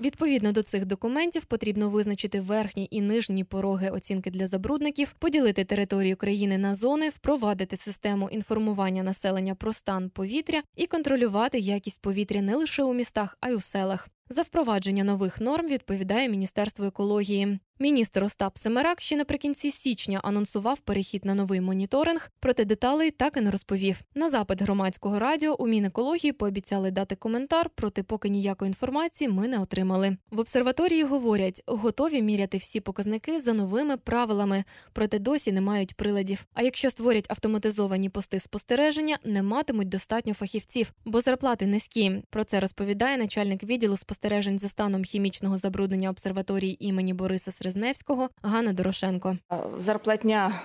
Відповідно 0.00 0.52
до 0.52 0.62
цих 0.62 0.86
документів 0.86 1.44
потрібно 1.44 1.90
визначити 1.90 2.40
верхні 2.40 2.88
і 2.90 3.00
нижні 3.00 3.44
пороги 3.44 3.90
оцінки 3.90 4.30
для 4.30 4.46
забрудників, 4.46 5.14
поділити 5.18 5.64
територію 5.64 6.16
країни 6.16 6.58
на 6.58 6.74
зони, 6.74 7.08
впровадити 7.08 7.76
систему 7.76 8.28
інформування 8.30 9.02
населення 9.02 9.54
про 9.54 9.72
стан 9.72 10.10
повітря 10.10 10.62
і 10.76 10.86
контролювати 10.86 11.58
якість 11.58 12.00
повітря 12.00 12.42
не 12.42 12.56
лише 12.56 12.82
у 12.82 12.94
містах, 12.94 13.38
а 13.40 13.48
й 13.48 13.54
у 13.54 13.60
селах. 13.60 14.08
За 14.28 14.42
впровадження 14.42 15.04
нових 15.04 15.40
норм 15.40 15.66
відповідає 15.66 16.28
Міністерство 16.28 16.84
екології. 16.84 17.58
Міністр 17.78 18.24
Остап 18.24 18.58
Семерак 18.58 19.00
ще 19.00 19.16
наприкінці 19.16 19.70
січня 19.70 20.20
анонсував 20.22 20.80
перехід 20.80 21.24
на 21.24 21.34
новий 21.34 21.60
моніторинг, 21.60 22.30
проте 22.40 22.64
деталей 22.64 23.10
так 23.10 23.36
і 23.36 23.40
не 23.40 23.50
розповів. 23.50 24.00
На 24.14 24.30
запит 24.30 24.62
громадського 24.62 25.18
радіо 25.18 25.56
у 25.58 25.66
Мінекології 25.66 26.32
пообіцяли 26.32 26.90
дати 26.90 27.16
коментар, 27.16 27.70
проте 27.74 28.02
поки 28.02 28.28
ніякої 28.28 28.68
інформації 28.68 29.28
ми 29.28 29.48
не 29.48 29.58
отримали. 29.58 30.16
В 30.30 30.40
обсерваторії 30.40 31.02
говорять, 31.02 31.62
готові 31.66 32.22
міряти 32.22 32.58
всі 32.58 32.80
показники 32.80 33.40
за 33.40 33.52
новими 33.52 33.96
правилами, 33.96 34.64
проте 34.92 35.18
досі 35.18 35.52
не 35.52 35.60
мають 35.60 35.94
приладів. 35.94 36.46
А 36.54 36.62
якщо 36.62 36.90
створять 36.90 37.26
автоматизовані 37.30 38.08
пости 38.08 38.40
спостереження, 38.40 39.18
не 39.24 39.42
матимуть 39.42 39.88
достатньо 39.88 40.34
фахівців, 40.34 40.92
бо 41.04 41.20
зарплати 41.20 41.66
низькі. 41.66 42.22
Про 42.30 42.44
це 42.44 42.60
розповідає 42.60 43.18
начальник 43.18 43.62
відділу 43.62 43.96
спостережень 43.96 44.58
за 44.58 44.68
станом 44.68 45.04
хімічного 45.04 45.58
забруднення 45.58 46.10
обсерваторії 46.10 46.86
імені 46.86 47.14
Бориса 47.14 47.52
Срезневського 47.64 48.28
Ганна 48.42 48.72
Дорошенко. 48.72 49.36
Зарплатня 49.78 50.60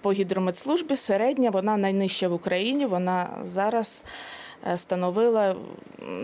по 0.00 0.12
гідрометслужбі 0.12 0.96
середня, 0.96 1.50
вона 1.50 1.76
найнижча 1.76 2.28
в 2.28 2.32
Україні. 2.32 2.86
Вона 2.86 3.38
зараз 3.44 4.04
е, 4.66 4.78
становила 4.78 5.56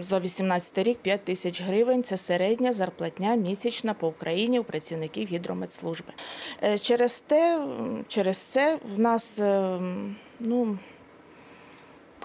за 0.00 0.21
18 0.21 0.78
рік 0.78 0.99
5 0.99 1.25
тисяч 1.25 1.62
гривень. 1.62 2.02
Це 2.04 2.16
середня 2.16 2.73
зарплатня 2.73 3.35
місячна 3.35 3.94
по 3.94 4.09
Україні 4.09 4.59
у 4.59 4.64
працівників 4.64 5.28
гідрометслужби. 5.28 6.12
Е, 6.64 6.78
Через 6.78 7.23
те, 7.26 7.61
через 8.09 8.37
це 8.37 8.78
в 8.97 8.99
нас 8.99 9.40
ну. 10.40 10.78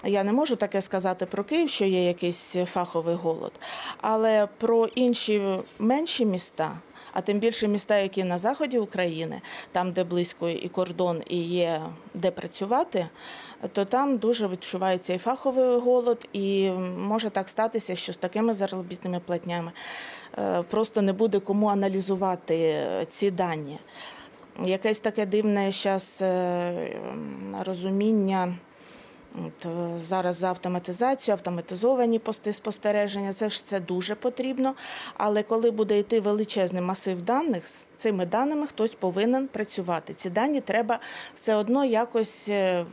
Я 0.04 0.24
не 0.24 0.32
можу 0.32 0.56
таке 0.56 0.82
сказати 0.82 1.26
про 1.26 1.44
Київ, 1.44 1.70
що 1.70 1.84
є 1.84 2.06
якийсь 2.06 2.56
фаховий 2.66 3.14
голод, 3.14 3.52
але 4.00 4.48
про 4.58 4.86
інші 4.86 5.42
менші 5.78 6.26
міста, 6.26 6.78
а 7.12 7.20
тим 7.20 7.38
більше 7.38 7.68
міста, 7.68 7.96
які 7.98 8.24
на 8.24 8.38
заході 8.38 8.78
України, 8.78 9.40
там, 9.72 9.92
де 9.92 10.04
близько 10.04 10.48
і 10.48 10.68
кордон, 10.68 11.22
і 11.26 11.36
є 11.42 11.82
де 12.14 12.30
працювати, 12.30 13.08
то 13.72 13.84
там 13.84 14.18
дуже 14.18 14.48
відчувається 14.48 15.14
і 15.14 15.18
фаховий 15.18 15.78
голод, 15.78 16.28
і 16.32 16.70
може 16.98 17.30
так 17.30 17.48
статися, 17.48 17.96
що 17.96 18.12
з 18.12 18.16
такими 18.16 18.54
заробітними 18.54 19.20
платнями 19.20 19.72
е, 20.38 20.62
просто 20.62 21.02
не 21.02 21.12
буде 21.12 21.40
кому 21.40 21.66
аналізувати 21.66 22.56
е, 22.56 23.04
ці 23.10 23.30
дані. 23.30 23.78
Якесь 24.64 24.98
таке 24.98 25.26
дивне 25.26 25.72
зараз 25.72 26.22
розуміння. 27.64 28.54
От, 29.34 29.66
е, 29.66 30.00
зараз 30.00 30.36
за 30.38 30.48
автоматизацію, 30.48 31.32
автоматизовані 31.32 32.18
пости 32.18 32.52
спостереження, 32.52 33.32
це 33.32 33.50
ж 33.50 33.66
це 33.66 33.80
дуже 33.80 34.14
потрібно. 34.14 34.74
Але 35.14 35.42
коли 35.42 35.70
буде 35.70 35.98
йти 35.98 36.20
величезний 36.20 36.82
масив 36.82 37.22
даних, 37.22 37.68
з 37.68 37.86
цими 37.96 38.26
даними 38.26 38.66
хтось 38.66 38.94
повинен 38.94 39.48
працювати. 39.48 40.14
Ці 40.14 40.30
дані 40.30 40.60
треба 40.60 40.98
все 41.34 41.54
одно 41.54 41.84
якось 41.84 42.48
е, 42.48 42.84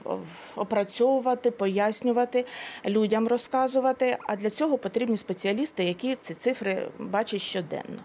опрацьовувати, 0.55 1.51
пояснювати, 1.51 2.45
людям 2.85 3.27
розказувати. 3.27 4.17
А 4.27 4.35
для 4.35 4.49
цього 4.49 4.77
потрібні 4.77 5.17
спеціалісти, 5.17 5.83
які 5.83 6.17
ці 6.21 6.33
цифри 6.33 6.87
бачать 6.99 7.41
щоденно. 7.41 7.99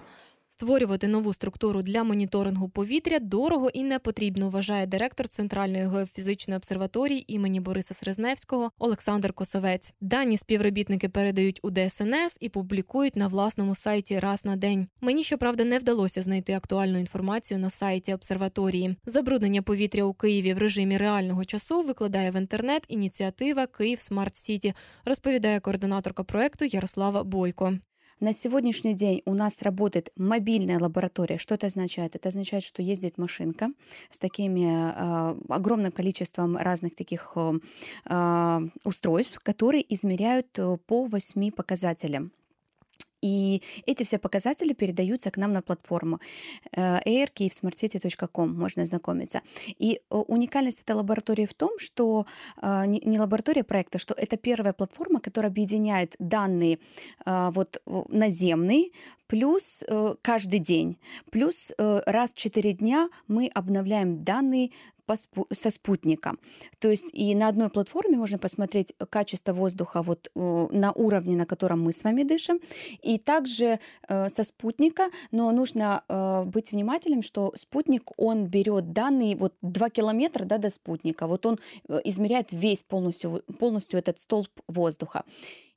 Створювати 0.60 1.08
нову 1.08 1.34
структуру 1.34 1.82
для 1.82 2.04
моніторингу 2.04 2.68
повітря 2.68 3.18
дорого 3.18 3.70
і 3.70 3.82
не 3.82 3.98
потрібно, 3.98 4.50
вважає 4.50 4.86
директор 4.86 5.28
Центральної 5.28 5.88
геофізичної 5.88 6.56
обсерваторії 6.56 7.34
імені 7.34 7.60
Бориса 7.60 7.94
Срезневського 7.94 8.70
Олександр 8.78 9.32
Косовець. 9.32 9.94
Дані 10.00 10.36
співробітники 10.36 11.08
передають 11.08 11.60
у 11.62 11.70
ДСНС 11.70 12.38
і 12.40 12.48
публікують 12.48 13.16
на 13.16 13.28
власному 13.28 13.74
сайті 13.74 14.18
раз 14.18 14.44
на 14.44 14.56
день. 14.56 14.88
Мені 15.00 15.24
щоправда 15.24 15.64
не 15.64 15.78
вдалося 15.78 16.22
знайти 16.22 16.52
актуальну 16.52 16.98
інформацію 16.98 17.58
на 17.58 17.70
сайті 17.70 18.14
обсерваторії. 18.14 18.96
Забруднення 19.06 19.62
повітря 19.62 20.04
у 20.04 20.14
Києві 20.14 20.54
в 20.54 20.58
режимі 20.58 20.96
реального 20.96 21.44
часу 21.44 21.82
викладає 21.82 22.30
в 22.30 22.36
інтернет 22.36 22.84
ініціатива 22.88 23.66
Київ 23.66 24.00
Smart 24.00 24.36
City, 24.36 24.74
розповідає 25.04 25.60
координаторка 25.60 26.24
проекту 26.24 26.64
Ярослава 26.64 27.24
Бойко. 27.24 27.78
На 28.20 28.34
сегодняшний 28.34 28.92
день 28.92 29.22
у 29.24 29.32
нас 29.32 29.62
работает 29.62 30.12
мобильная 30.14 30.78
лаборатория. 30.78 31.38
Что 31.38 31.54
это 31.54 31.68
означает? 31.68 32.16
Это 32.16 32.28
означает, 32.28 32.62
что 32.62 32.82
ездит 32.82 33.16
машинка 33.16 33.70
с 34.10 34.18
такими 34.18 34.66
э, 34.66 35.40
огромным 35.48 35.90
количеством 35.90 36.58
разных 36.58 36.94
таких 36.94 37.34
э, 37.34 38.60
устройств, 38.84 39.40
которые 39.42 39.82
измеряют 39.94 40.48
э, 40.58 40.76
по 40.86 41.06
восьми 41.06 41.50
показателям. 41.50 42.30
И 43.22 43.62
эти 43.86 44.02
все 44.04 44.18
показатели 44.18 44.72
передаются 44.72 45.30
к 45.30 45.36
нам 45.36 45.52
на 45.52 45.62
платформу 45.62 46.20
airkievsmartcity.com, 46.74 48.54
можно 48.54 48.82
ознакомиться. 48.82 49.42
И 49.78 50.00
уникальность 50.08 50.80
этой 50.80 50.96
лаборатории 50.96 51.46
в 51.46 51.54
том, 51.54 51.78
что 51.78 52.26
не 52.62 53.18
лаборатория 53.20 53.64
проекта, 53.64 53.98
что 53.98 54.14
это 54.14 54.36
первая 54.36 54.72
платформа, 54.72 55.20
которая 55.20 55.50
объединяет 55.50 56.16
данные 56.18 56.78
вот 57.26 57.82
наземные, 58.08 58.90
плюс 59.26 59.84
каждый 60.22 60.58
день, 60.58 60.98
плюс 61.30 61.72
раз 61.78 62.32
в 62.32 62.36
4 62.36 62.72
дня 62.72 63.08
мы 63.28 63.50
обновляем 63.54 64.24
данные 64.24 64.70
со 65.16 65.70
спутника. 65.70 66.34
То 66.78 66.88
есть 66.88 67.08
и 67.12 67.34
на 67.34 67.48
одной 67.48 67.70
платформе 67.70 68.16
можно 68.16 68.38
посмотреть 68.38 68.92
качество 69.10 69.52
воздуха 69.52 70.02
вот 70.02 70.30
на 70.34 70.92
уровне, 70.92 71.36
на 71.36 71.46
котором 71.46 71.82
мы 71.82 71.92
с 71.92 72.04
вами 72.04 72.22
дышим, 72.22 72.60
и 73.02 73.18
также 73.18 73.80
со 74.08 74.44
спутника, 74.44 75.10
но 75.30 75.50
нужно 75.52 76.44
быть 76.46 76.72
внимательным, 76.72 77.22
что 77.22 77.52
спутник, 77.56 78.10
он 78.16 78.46
берет 78.46 78.92
данные 78.92 79.36
вот 79.36 79.54
2 79.62 79.90
километра 79.90 80.44
да, 80.44 80.58
до 80.58 80.70
спутника, 80.70 81.26
вот 81.26 81.46
он 81.46 81.58
измеряет 82.04 82.48
весь 82.52 82.82
полностью, 82.82 83.42
полностью 83.58 83.98
этот 83.98 84.18
столб 84.18 84.48
воздуха. 84.68 85.24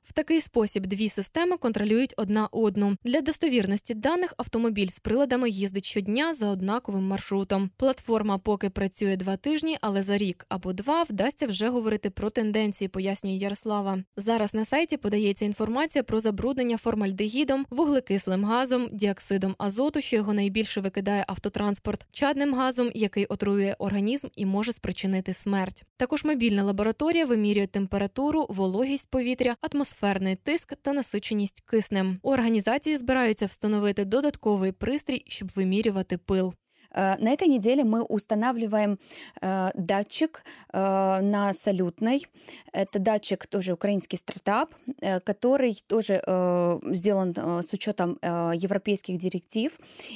В 0.04 0.12
такий 0.12 0.40
спосіб 0.40 0.86
дві 0.86 1.08
системи 1.08 1.56
контролюють 1.56 2.14
одна 2.16 2.48
одну. 2.52 2.96
Для 3.04 3.20
достовірності 3.20 3.94
даних 3.94 4.34
автомобіль 4.36 4.88
з 4.88 4.98
приладами 4.98 5.50
їздить 5.50 5.84
щодня 5.84 6.34
за 6.34 6.48
однаковим 6.48 7.06
маршрутом. 7.06 7.70
Платформа 7.76 8.38
поки 8.38 8.70
працює 8.70 9.16
два 9.16 9.36
тижні, 9.36 9.78
але 9.80 10.02
за 10.02 10.16
рік 10.16 10.46
або 10.48 10.72
два 10.72 11.02
вдасться 11.02 11.46
вже 11.46 11.68
говорити 11.68 12.10
про 12.10 12.30
тенденції, 12.30 12.88
пояснює 12.88 13.34
Ярослава. 13.34 13.98
Зараз 14.16 14.54
на 14.54 14.64
сайті 14.64 14.96
подається 14.96 15.44
інформація 15.44 16.02
про 16.02 16.20
забруднення 16.20 16.76
формальдегідом, 16.76 17.66
вуглекислим 17.70 18.44
газом, 18.44 18.88
діоксидом 18.92 19.54
азоту, 19.58 20.00
що 20.00 20.16
його 20.16 20.34
найбільше 20.34 20.80
викидає 20.80 21.24
автотранспорт, 21.28 22.06
чадним 22.12 22.54
газом, 22.54 22.90
який 22.94 23.26
отруює 23.26 23.76
організм 23.78 24.28
і 24.36 24.46
може 24.46 24.72
спричинити 24.72 25.34
смерть. 25.34 25.84
Також 25.96 26.24
мобільна 26.24 26.64
лабораторія 26.64 27.26
вимірює 27.26 27.66
температуру, 27.66 28.46
вологість 28.48 29.10
повітря, 29.10 29.56
атмосферний 29.60 30.36
тиск 30.36 30.76
та 30.82 30.92
насиченість 30.92 31.60
киснем. 31.60 32.18
У 32.22 32.32
організації 32.32 32.96
збираються 32.96 33.46
встановити 33.46 34.04
додатковий 34.04 34.72
пристрій, 34.72 35.24
щоб 35.28 35.50
вимірювати 35.54 36.18
пил. 36.18 36.54
На 36.94 37.30
этой 37.32 37.48
неделе 37.48 37.84
мы 37.84 38.02
устанавливаем 38.02 38.98
э, 39.40 39.70
датчик 39.74 40.44
э, 40.72 40.78
на 41.20 41.52
салютной. 41.52 42.26
Это 42.72 42.98
датчик 42.98 43.46
тоже 43.46 43.72
украинский 43.72 44.18
стартап, 44.18 44.74
э, 45.00 45.20
который 45.20 45.82
тоже 45.86 46.22
сделан 46.90 47.34
с 47.62 47.72
учетом 47.72 48.18
европейских 48.22 49.18
директив. 49.18 49.72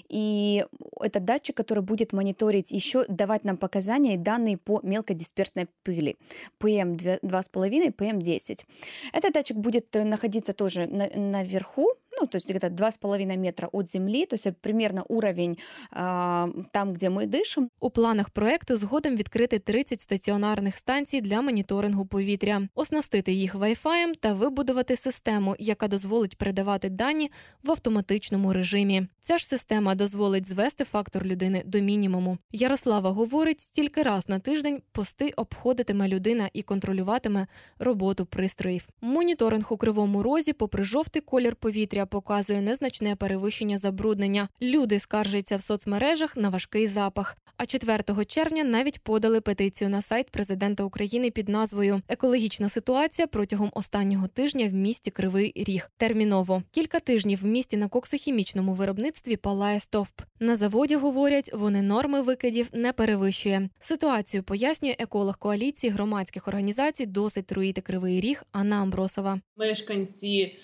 И 0.09 0.64
это 1.01 1.21
датчик, 1.21 1.57
который 1.57 1.83
будет 1.83 2.12
мониторить 2.12 2.71
еще, 2.71 3.05
давать 3.09 3.45
нам 3.45 3.57
показания 3.57 4.14
и 4.14 4.17
данные 4.17 4.57
по 4.57 4.81
мелкодисперсной 4.83 5.67
пыли. 5.83 6.17
PM2,5, 6.61 7.95
PM10. 7.95 8.64
Этот 9.12 9.33
датчик 9.33 9.57
будет 9.57 9.95
находиться 9.95 10.53
тоже 10.53 10.87
на, 10.87 11.09
наверху, 11.14 11.93
ну, 12.21 12.27
то 12.27 12.37
есть 12.37 12.51
где-то 12.51 12.67
2,5 12.67 13.37
метра 13.37 13.69
от 13.73 13.89
земли, 13.89 14.27
то 14.27 14.37
есть 14.37 14.47
примерно 14.61 15.05
уровень 15.09 15.59
а, 15.91 16.49
там, 16.73 16.97
де 16.97 17.11
ми 17.11 17.27
дишимо. 17.27 17.69
У 17.81 17.91
планах 17.91 18.31
проекту 18.31 18.77
згодом 18.77 19.17
відкрити 19.17 19.59
30 19.59 20.01
стаціонарних 20.01 20.77
станцій 20.77 21.21
для 21.21 21.43
моніторингу 21.43 22.07
повітря, 22.07 22.63
оснастити 22.75 23.33
їх 23.33 23.55
Wi-Fi 23.55 24.13
та 24.21 24.33
вибудувати 24.33 24.97
систему, 24.97 25.57
яка 25.59 25.89
дозволить 25.89 26.37
передавати 26.39 26.89
дані 26.89 27.31
в 27.65 27.71
автоматичному 27.71 28.53
режимі. 28.53 29.07
Ця 29.21 29.39
ж 29.39 29.47
система 29.47 29.95
дозволить 29.95 30.49
звести 30.49 30.85
фактор 30.85 31.25
людини 31.25 31.63
до 31.67 31.81
мінімуму. 31.81 32.39
Ярослава 32.53 33.11
говорить, 33.11 33.71
тільки 33.73 34.03
раз 34.03 34.29
на 34.29 34.39
тиждень 34.39 34.83
пости 34.93 35.33
обходитиме 35.37 36.09
людина 36.09 36.51
і 36.53 36.63
контролюватиме 36.63 37.47
роботу 37.79 38.27
пристроїв. 38.27 38.89
Моніторинг 39.01 39.73
у 39.73 39.77
кривому 39.77 40.23
розі, 40.23 40.53
попри 40.53 40.85
жовтий 40.85 41.23
колір 41.23 41.57
повітря, 41.57 42.07
показує 42.09 42.61
незначне 42.61 43.16
перевищення 43.16 43.79
забруднення. 43.79 44.49
Люди 44.62 44.99
скаржаться 44.99 45.57
в 45.57 45.62
соцмережах 45.62 46.37
на 46.37 46.49
важкий 46.49 46.87
запах. 46.87 47.37
А 47.57 47.66
4 47.66 48.25
червня 48.25 48.64
навіть 48.64 48.99
подали 48.99 49.40
петицію 49.40 49.90
на 49.90 50.03
сайт 50.03 50.31
президента 50.31 50.85
України 50.85 51.31
під 51.31 51.49
назвою 51.49 52.03
Екологічна 52.09 52.68
ситуація 52.68 53.27
протягом 53.27 53.71
останнього 53.75 54.29
тижня 54.29 54.68
в 54.68 54.73
місті 54.73 55.11
Кривий 55.11 55.53
Ріг. 55.57 55.90
Терміново 55.97 56.62
кілька 56.71 57.01
тижнів 57.01 57.42
в 57.42 57.47
місті 57.47 57.77
на 57.77 57.88
коксохімічному 57.88 58.75
виробництві 58.75 59.37
палає 59.37 59.81
стовп. 59.81 60.21
На 60.40 60.57
заводі 60.57 60.97
говорять, 60.97 61.51
вони 61.55 61.83
норми 61.83 62.23
викидів 62.23 62.68
не 62.73 62.92
перевищує. 62.92 63.68
Ситуацію 63.79 64.42
пояснює 64.42 64.97
еколог 64.99 65.38
коаліції 65.38 65.92
громадських 65.92 66.49
організацій 66.49 67.07
Досить 67.07 67.47
труїти 67.47 67.81
Кривий 67.81 68.21
Ріг 68.21 68.42
Анна 68.53 68.77
Амбросова. 68.77 69.40
Мешканці 69.57 70.57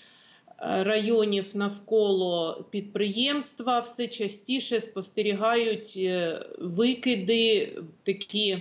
районів 0.57 1.45
навколо 1.53 2.65
підприємства 2.69 3.79
все 3.79 4.07
частіше 4.07 4.81
спостерігають 4.81 5.93
е, 5.97 6.45
викиди 6.59 7.73
такі 8.03 8.57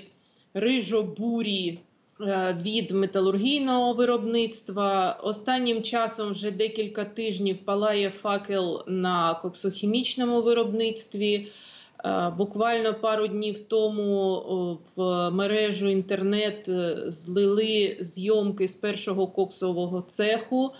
рижо-бурі 0.55 1.79
е, 2.21 2.59
від 2.63 2.91
металургійного 2.91 3.95
виробництва. 3.95 5.19
Останнім 5.23 5.83
часом 5.83 6.31
вже 6.31 6.51
декілька 6.51 7.05
тижнів 7.05 7.59
палає 7.65 8.11
факел 8.11 8.85
на 8.87 9.35
коксохімічному 9.35 10.43
виробництві. 10.43 11.47
Е, 12.05 12.33
Буквально 12.39 12.95
пару 12.95 13.27
днів 13.27 13.61
тому 13.61 14.79
в 14.97 15.31
мережу 15.31 15.89
інтернет 15.89 16.69
злили 17.07 17.97
зйомки 18.01 18.69
з 18.69 18.75
першого 18.75 19.27
коксового 19.27 20.03
цеху 20.03 20.73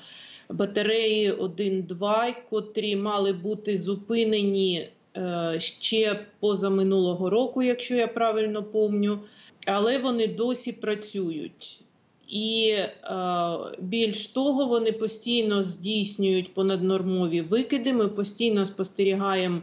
батареї 0.49 1.33
1-2, 1.33 2.35
котрі 2.51 2.97
мали 2.97 3.33
бути 3.33 3.79
зупинені 3.79 4.89
е, 5.17 5.57
ще 5.59 6.27
позаминулого 6.41 7.31
року, 7.31 7.63
якщо 7.63 7.95
я 7.95 8.09
правильно 8.09 8.63
помню, 8.63 9.19
але 9.67 9.99
вони 9.99 10.27
досі 10.27 10.73
працюють. 10.73 11.81
І 12.29 12.69
е, 12.71 12.89
більш 13.79 14.27
того, 14.27 14.67
вони 14.67 14.93
постійно 14.93 15.65
здійснюють 15.65 16.55
понаднормові 16.55 17.41
викиди. 17.41 17.93
Ми 17.93 18.09
постійно 18.09 18.67
спостерігаємо 18.67 19.61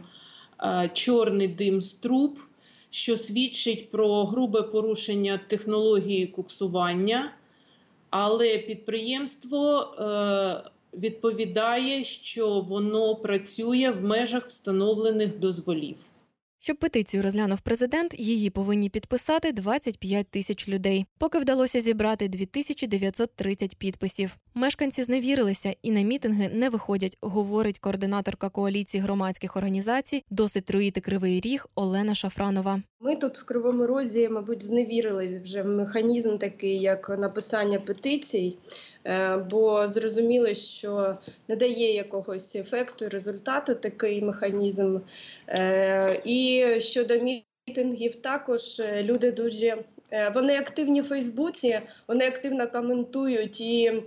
е, 0.64 0.90
чорний 0.94 1.48
дим 1.48 1.82
з 1.82 1.92
труб, 1.92 2.38
що 2.90 3.16
свідчить 3.16 3.90
про 3.90 4.24
грубе 4.24 4.62
порушення 4.62 5.40
технології 5.48 6.26
коксування. 6.26 7.32
Але 8.12 8.58
підприємство 8.58 9.94
е, 9.98 10.70
відповідає, 10.94 12.04
що 12.04 12.60
воно 12.60 13.16
працює 13.16 13.90
в 13.90 14.04
межах 14.04 14.46
встановлених 14.46 15.38
дозволів. 15.38 15.96
Щоб 16.64 16.76
петицію 16.76 17.22
розглянув 17.22 17.60
президент, 17.60 18.20
її 18.20 18.50
повинні 18.50 18.88
підписати 18.88 19.52
25 19.52 20.26
тисяч 20.30 20.68
людей. 20.68 21.06
Поки 21.18 21.38
вдалося 21.38 21.80
зібрати 21.80 22.28
2930 22.28 23.76
підписів. 23.76 24.36
Мешканці 24.54 25.02
зневірилися 25.02 25.74
і 25.82 25.90
на 25.90 26.02
мітинги 26.02 26.50
не 26.54 26.70
виходять, 26.70 27.18
говорить 27.20 27.78
координаторка 27.78 28.48
коаліції 28.48 29.02
громадських 29.02 29.56
організацій 29.56 30.24
Досить 30.30 30.64
труїти 30.64 31.00
кривий 31.00 31.40
ріг 31.40 31.66
Олена 31.74 32.14
Шафранова. 32.14 32.82
Ми 33.00 33.16
тут 33.16 33.38
в 33.38 33.44
Кривому 33.44 33.86
Розі, 33.86 34.28
мабуть, 34.28 34.64
зневірились 34.64 35.42
вже 35.42 35.62
в 35.62 35.66
механізм 35.66 36.38
такий, 36.38 36.80
як 36.80 37.08
написання 37.08 37.80
петицій, 37.80 38.58
бо 39.50 39.88
зрозуміли, 39.88 40.54
що 40.54 41.18
не 41.48 41.56
дає 41.56 41.94
якогось 41.94 42.56
ефекту 42.56 43.08
результату 43.08 43.74
такий 43.74 44.22
механізм. 44.22 44.98
Е, 45.48 46.20
І 46.24 46.66
щодо 46.78 47.14
мітингів, 47.68 48.16
також 48.16 48.80
е, 48.80 49.02
люди 49.02 49.32
дуже 49.32 49.84
е, 50.10 50.30
вони 50.34 50.56
активні 50.58 51.00
в 51.00 51.04
Фейсбуці, 51.04 51.80
вони 52.08 52.26
активно 52.26 52.66
коментують 52.70 53.60
і. 53.60 54.02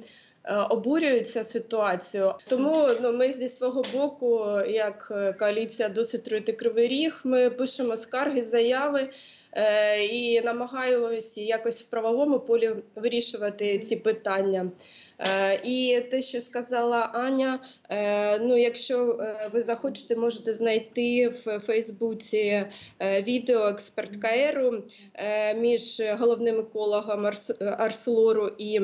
Е, 0.48 0.56
Обурюються 0.70 1.44
ситуацію, 1.44 2.34
тому 2.48 2.88
ну 3.02 3.14
ми 3.14 3.32
зі 3.32 3.48
свого 3.50 3.84
боку, 3.94 4.46
як 4.70 5.08
е, 5.16 5.34
коаліція 5.34 5.90
досить 5.90 6.24
труїти 6.24 6.54
кривий 6.54 6.88
ріг, 6.88 7.22
ми 7.24 7.50
пишемо 7.50 7.98
скарги, 7.98 8.44
заяви 8.44 9.10
е, 9.52 10.06
і 10.06 10.42
намагаємося 10.42 11.42
якось 11.42 11.82
в 11.82 11.84
правовому 11.84 12.40
полі 12.40 12.72
вирішувати 12.96 13.80
ці 13.80 13.96
питання. 13.96 14.72
І 15.64 16.02
те, 16.12 16.22
що 16.22 16.42
сказала 16.42 16.98
Аня, 17.14 17.60
ну 18.42 18.58
якщо 18.58 19.20
ви 19.54 19.62
захочете, 19.64 20.16
можете 20.16 20.54
знайти 20.54 21.28
в 21.28 21.60
Фейсбуці 21.60 22.66
відео 23.02 23.68
експерт 23.68 24.10
КРу 24.16 24.84
між 25.56 26.02
головним 26.20 26.60
екологом 26.60 27.26
Арс- 27.26 27.76
Арселору 27.80 28.52
і 28.58 28.82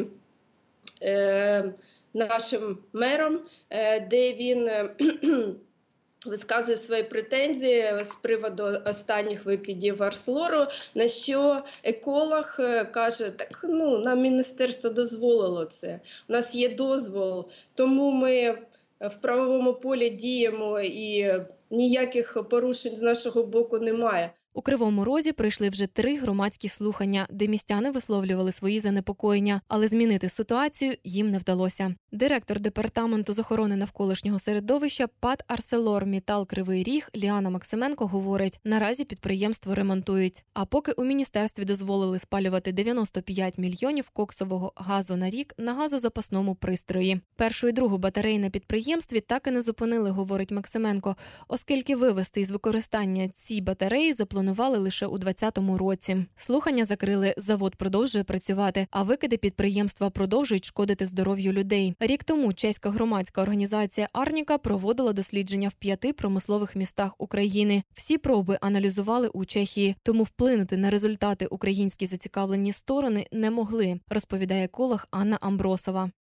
нашим 2.13 2.77
мером, 2.93 3.39
е, 3.69 3.99
де 3.99 4.33
він 4.33 4.67
е, 4.67 4.89
висказує 6.25 6.77
свої 6.77 7.03
претензії 7.03 8.03
з 8.03 8.15
приводу 8.21 8.63
останніх 8.85 9.45
викидів 9.45 10.03
Арслору, 10.03 10.65
на 10.95 11.07
що 11.07 11.63
еколог 11.83 12.55
е, 12.59 12.85
каже: 12.85 13.29
так 13.29 13.61
ну 13.63 13.97
нам 13.97 14.21
міністерство 14.21 14.89
дозволило 14.89 15.65
це. 15.65 15.99
У 16.29 16.33
нас 16.33 16.55
є 16.55 16.69
дозвол, 16.69 17.49
тому 17.75 18.11
ми 18.11 18.57
в 18.99 19.15
правовому 19.21 19.73
полі 19.73 20.09
діємо 20.09 20.79
і 20.79 21.33
ніяких 21.69 22.37
порушень 22.49 22.95
з 22.95 23.01
нашого 23.01 23.43
боку 23.43 23.79
немає. 23.79 24.31
У 24.53 24.61
Кривому 24.61 25.05
Розі 25.05 25.31
прийшли 25.31 25.69
вже 25.69 25.87
три 25.87 26.17
громадські 26.17 26.69
слухання, 26.69 27.27
де 27.29 27.47
містяни 27.47 27.91
висловлювали 27.91 28.51
свої 28.51 28.79
занепокоєння, 28.79 29.61
але 29.67 29.87
змінити 29.87 30.29
ситуацію 30.29 30.93
їм 31.03 31.31
не 31.31 31.37
вдалося. 31.37 31.95
Директор 32.11 32.59
департаменту 32.59 33.33
з 33.33 33.39
охорони 33.39 33.75
навколишнього 33.75 34.39
середовища 34.39 35.07
ПАД 35.07 35.43
Арселор 35.47 36.05
Мітал 36.05 36.47
Кривий 36.47 36.83
Ріг 36.83 37.09
Ліана 37.15 37.49
Максименко 37.49 38.07
говорить: 38.07 38.59
наразі 38.63 39.05
підприємство 39.05 39.75
ремонтують. 39.75 40.43
А 40.53 40.65
поки 40.65 40.91
у 40.91 41.03
міністерстві 41.03 41.65
дозволили 41.65 42.19
спалювати 42.19 42.71
95 42.71 43.57
мільйонів 43.57 44.09
коксового 44.09 44.73
газу 44.75 45.15
на 45.15 45.29
рік 45.29 45.53
на 45.57 45.73
газозапасному 45.73 46.55
пристрої. 46.55 47.21
Першу 47.35 47.67
і 47.67 47.71
другу 47.71 47.97
батареї 47.97 48.39
на 48.39 48.49
підприємстві 48.49 49.19
так 49.19 49.47
і 49.47 49.51
не 49.51 49.61
зупинили, 49.61 50.09
говорить 50.09 50.51
Максименко, 50.51 51.15
оскільки 51.47 51.95
вивести 51.95 52.41
із 52.41 52.51
використання 52.51 53.29
ці 53.29 53.61
батареї 53.61 54.13
запланували 54.41 54.77
лише 54.77 55.05
у 55.05 55.17
2020 55.17 55.79
році. 55.79 56.25
Слухання 56.35 56.85
закрили, 56.85 57.33
завод 57.37 57.75
продовжує 57.75 58.23
працювати, 58.23 58.87
а 58.91 59.03
викиди 59.03 59.37
підприємства 59.37 60.09
продовжують 60.09 60.65
шкодити 60.65 61.07
здоров'ю 61.07 61.53
людей. 61.53 61.93
Рік 61.99 62.23
тому 62.23 62.53
чеська 62.53 62.89
громадська 62.89 63.41
організація 63.41 64.09
Арніка 64.13 64.57
проводила 64.57 65.13
дослідження 65.13 65.69
в 65.69 65.73
п'яти 65.73 66.13
промислових 66.13 66.75
містах 66.75 67.15
України. 67.17 67.83
Всі 67.93 68.17
проби 68.17 68.57
аналізували 68.61 69.27
у 69.27 69.45
Чехії, 69.45 69.95
тому 70.03 70.23
вплинути 70.23 70.77
на 70.77 70.89
результати 70.89 71.45
українські 71.45 72.07
зацікавлені 72.07 72.73
сторони 72.73 73.27
не 73.31 73.51
могли, 73.51 73.99
розповідає 74.09 74.65
еколог 74.65 75.07
Анна 75.11 75.37
Амбросова. 75.41 76.11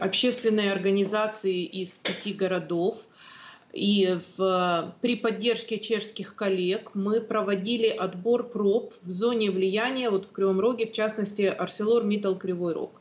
общественные 0.00 0.72
организации 0.72 1.58
из 1.82 1.90
пяти 2.04 2.32
городов. 2.32 2.94
И 3.74 4.18
в, 4.36 4.94
при 5.00 5.16
поддержке 5.16 5.80
чешских 5.80 6.36
коллег 6.36 6.92
мы 6.94 7.20
проводили 7.20 7.88
отбор 7.88 8.48
проб 8.48 8.94
в 9.02 9.10
зоне 9.10 9.50
влияния, 9.50 10.10
вот 10.10 10.26
в 10.26 10.32
Кривом 10.32 10.60
Роге, 10.60 10.86
в 10.86 10.92
частности, 10.92 11.42
Арселор 11.42 12.04
Миттал 12.04 12.38
Кривой 12.38 12.72
Рог. 12.74 13.00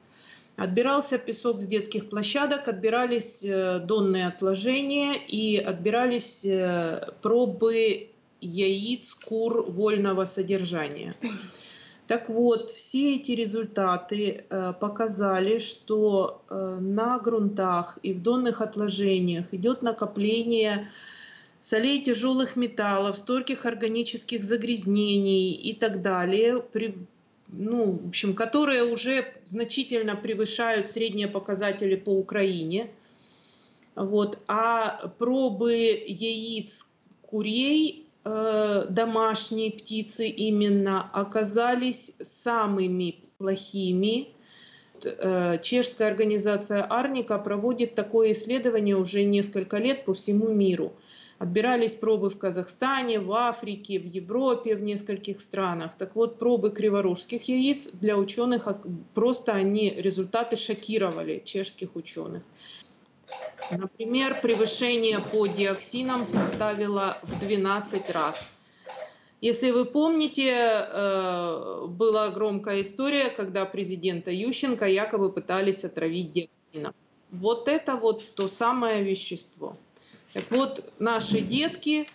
Отбирался 0.56 1.20
песок 1.20 1.62
с 1.62 1.68
детских 1.68 2.10
площадок, 2.10 2.68
отбирались 2.68 3.44
э, 3.44 3.80
донные 3.80 4.28
отложения 4.28 5.16
и 5.16 5.58
отбирались 5.58 6.42
э, 6.44 7.12
пробы 7.22 8.10
яиц, 8.42 9.14
кур 9.14 9.64
вольного 9.68 10.26
содержания. 10.26 11.16
Так 12.08 12.28
вот, 12.28 12.72
все 12.72 13.16
эти 13.16 13.32
результаты 13.32 14.44
э, 14.50 14.74
показали, 14.80 15.58
что 15.58 16.44
э, 16.50 16.78
на 16.82 17.18
грунтах 17.18 17.98
и 18.04 18.13
в 18.13 18.22
донных 18.22 18.60
отложениях 18.60 19.54
идет 19.54 19.82
накопление 19.82 20.89
солей 21.62 22.04
тяжелых 22.04 22.58
металлов, 22.58 23.18
стольких 23.18 23.66
органических 23.66 24.44
загрязнений 24.44 25.54
и 25.54 25.74
так 25.74 26.02
далее, 26.02 26.62
при, 26.62 26.98
ну, 27.48 28.00
в 28.04 28.10
общем, 28.10 28.36
которые 28.36 28.84
уже 28.84 29.34
значительно 29.46 30.18
превышают 30.18 30.89
средние 30.89 31.30
показатели 31.30 31.96
по 31.96 32.10
Украине. 32.10 32.92
Вот. 33.96 34.39
А 34.48 35.08
пробы 35.20 36.04
яиц 36.06 36.86
курей 37.22 38.03
э, 38.26 38.86
домашней 38.90 39.72
птицы 39.72 40.28
именно 40.28 41.10
оказались 41.14 42.14
самыми 42.20 43.24
плохими. 43.38 44.30
э, 45.04 45.58
чешская 45.62 46.08
организация 46.08 46.84
Арника 46.84 47.38
проводит 47.38 47.96
такое 47.96 48.32
исследование 48.32 48.96
уже 48.96 49.24
несколько 49.24 49.78
лет 49.78 50.06
по 50.06 50.14
всему 50.14 50.48
миру. 50.50 50.94
Отбирались 51.40 51.96
пробы 51.96 52.30
в 52.30 52.38
Казахстане, 52.38 53.20
в 53.20 53.32
Африке, 53.34 54.00
в 54.00 54.06
Европе, 54.06 54.76
в 54.76 54.82
нескольких 54.82 55.42
странах. 55.42 55.98
Так 55.98 56.16
вот, 56.16 56.40
пробы 56.40 56.72
криворужских 56.72 57.50
яиц 57.50 57.90
для 57.92 58.18
ученых 58.18 58.68
просто 59.14 59.52
они 59.52 59.90
результаты 59.90 60.56
шокировали 60.56 61.42
чешских 61.44 61.96
ученых. 61.98 62.44
Например, 63.71 64.41
превышение 64.41 65.19
по 65.19 65.47
диоксинам 65.47 66.26
составило 66.26 67.19
в 67.23 67.39
12 67.39 68.10
раз. 68.10 68.52
Если 69.41 69.71
вы 69.71 69.86
помните, 69.86 70.54
э, 70.56 71.86
была 71.88 72.30
громкая 72.30 72.82
история, 72.82 73.30
когда 73.30 73.65
президента 73.65 74.32
Ющенко 74.32 74.88
якобы 74.88 75.32
пытались 75.32 75.84
отравить 75.84 76.32
диоксином. 76.32 76.93
Вот 77.30 77.67
это 77.67 77.97
вот 77.97 78.23
то 78.36 78.47
самое 78.47 79.04
вещество. 79.04 79.76
Так 80.34 80.49
вот, 80.49 80.93
наши 80.99 81.41
детки 81.41 82.08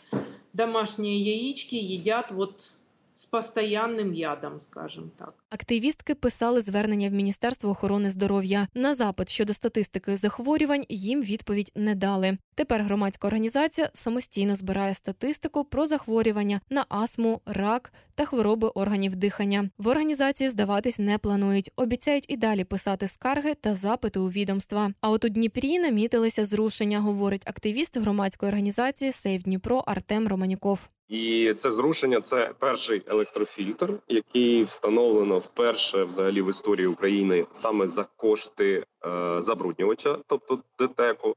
домашние 0.53 1.19
яички 1.19 1.75
едят 1.75 2.33
вот 2.33 2.73
с 3.19 3.27
постоянным 3.27 4.13
ядом, 4.13 4.61
скажем 4.61 5.11
так. 5.17 5.35
Активістки 5.51 6.15
писали 6.15 6.61
звернення 6.61 7.09
в 7.09 7.13
Міністерство 7.13 7.71
охорони 7.71 8.11
здоров'я. 8.11 8.69
На 8.75 8.95
запит 8.95 9.29
щодо 9.29 9.55
статистики 9.55 10.17
захворювань 10.17 10.85
їм 10.89 11.23
відповідь 11.23 11.73
не 11.75 11.95
дали. 11.95 12.39
Тепер 12.55 12.83
громадська 12.83 13.27
організація 13.27 13.91
самостійно 13.93 14.57
збирає 14.57 14.95
статистику 14.95 15.65
про 15.65 15.87
захворювання 15.87 16.61
на 16.71 16.85
астму, 16.89 17.41
рак 17.47 17.93
та 18.15 18.25
хвороби 18.25 18.69
органів 18.69 19.17
дихання. 19.17 19.71
В 19.79 19.89
організації 19.89 20.51
здаватись 20.51 20.99
не 20.99 21.19
планують. 21.19 21.71
Обіцяють 21.77 22.25
і 22.29 22.37
далі 22.37 22.65
писати 22.65 23.09
скарги 23.09 23.55
та 23.55 23.75
запити 23.75 24.19
у 24.19 24.29
відомства. 24.29 24.93
А 25.01 25.11
от 25.11 25.25
у 25.25 25.29
Дніпрі 25.29 25.79
намітилися 25.79 26.45
зрушення, 26.45 27.01
говорить 27.01 27.49
активіст 27.49 27.97
громадської 27.97 28.49
організації 28.49 29.13
Сейв 29.13 29.43
Дніпро 29.43 29.79
Артем 29.87 30.29
Романюков. 30.29 30.89
І 31.09 31.55
це 31.57 31.71
зрушення 31.73 32.21
це 32.21 32.55
перший 32.59 33.03
електрофільтр, 33.07 33.93
який 34.09 34.65
встановлено 34.65 35.39
вперше 35.39 36.05
взагалі 36.05 36.43
в 36.43 36.51
історії 36.51 36.87
України 36.87 37.47
саме 37.53 37.89
за 37.89 38.05
кошти 38.17 38.85
е, 39.07 39.43
забруднювача, 39.43 40.19
тобто 40.27 40.59
ДТЕКу. 40.79 41.37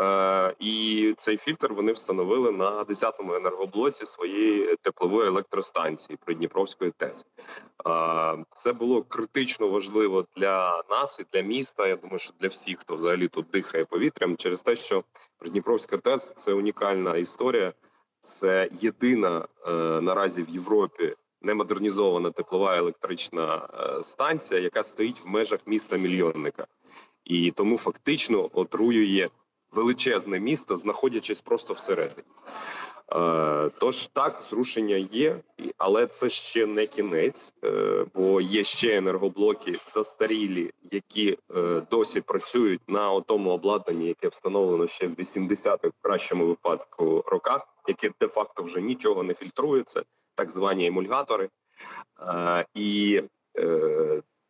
Е, 0.00 0.54
і 0.58 1.14
цей 1.16 1.36
фільтр 1.36 1.72
вони 1.72 1.92
встановили 1.92 2.52
на 2.52 2.84
10-му 2.84 3.34
енергоблоці 3.34 4.06
своєї 4.06 4.76
теплової 4.82 5.28
електростанції 5.28 6.18
Придніпровської 6.24 6.90
ТЕС. 6.96 7.26
Е, 7.86 8.44
це 8.54 8.72
було 8.72 9.02
критично 9.02 9.68
важливо 9.68 10.26
для 10.36 10.82
нас 10.90 11.20
і 11.20 11.24
для 11.32 11.40
міста. 11.40 11.86
Я 11.86 11.96
думаю, 11.96 12.18
що 12.18 12.32
для 12.40 12.48
всіх, 12.48 12.78
хто 12.78 12.96
взагалі 12.96 13.28
тут 13.28 13.46
дихає 13.52 13.84
повітрям, 13.84 14.36
через 14.36 14.62
те, 14.62 14.76
що 14.76 15.04
Придніпровська 15.38 15.96
ТЕС 15.96 16.34
це 16.36 16.52
унікальна 16.52 17.16
історія. 17.16 17.72
Це 18.22 18.68
єдина 18.80 19.48
е, 19.66 19.70
наразі 20.00 20.42
в 20.42 20.48
Європі 20.48 21.14
немодернізована 21.42 22.30
теплова 22.30 22.76
електрична 22.76 23.68
е, 23.74 24.02
станція, 24.02 24.60
яка 24.60 24.82
стоїть 24.82 25.20
в 25.24 25.28
межах 25.28 25.60
міста 25.66 25.96
мільйонника, 25.96 26.66
і 27.24 27.50
тому 27.50 27.78
фактично 27.78 28.50
отруює 28.52 29.28
величезне 29.72 30.40
місто, 30.40 30.76
знаходячись 30.76 31.40
просто 31.40 31.74
всередині. 31.74 32.26
Е, 33.14 33.70
Тож 33.78 34.06
так, 34.06 34.42
зрушення 34.42 34.96
є, 34.96 35.36
але 35.78 36.06
це 36.06 36.28
ще 36.30 36.66
не 36.66 36.86
кінець, 36.86 37.54
е, 37.64 38.04
бо 38.14 38.40
є 38.40 38.64
ще 38.64 38.96
енергоблоки 38.96 39.74
застарілі, 39.88 40.70
які 40.90 41.38
е, 41.56 41.82
досі 41.90 42.20
працюють 42.20 42.80
на 42.88 43.20
тому 43.20 43.50
обладнанні, 43.50 44.08
яке 44.08 44.28
встановлено 44.28 44.86
ще 44.86 45.06
в 45.06 45.14
80-х, 45.14 45.88
в 45.88 46.02
кращому 46.02 46.46
випадку 46.46 47.24
роках, 47.26 47.66
яке 47.88 48.10
де-факто 48.20 48.62
вже 48.62 48.80
нічого 48.80 49.22
не 49.22 49.34
фільтрує. 49.34 49.82
Це 49.82 50.02
так 50.34 50.50
звані 50.50 50.86
емульгатори. 50.86 51.48
І 52.74 53.22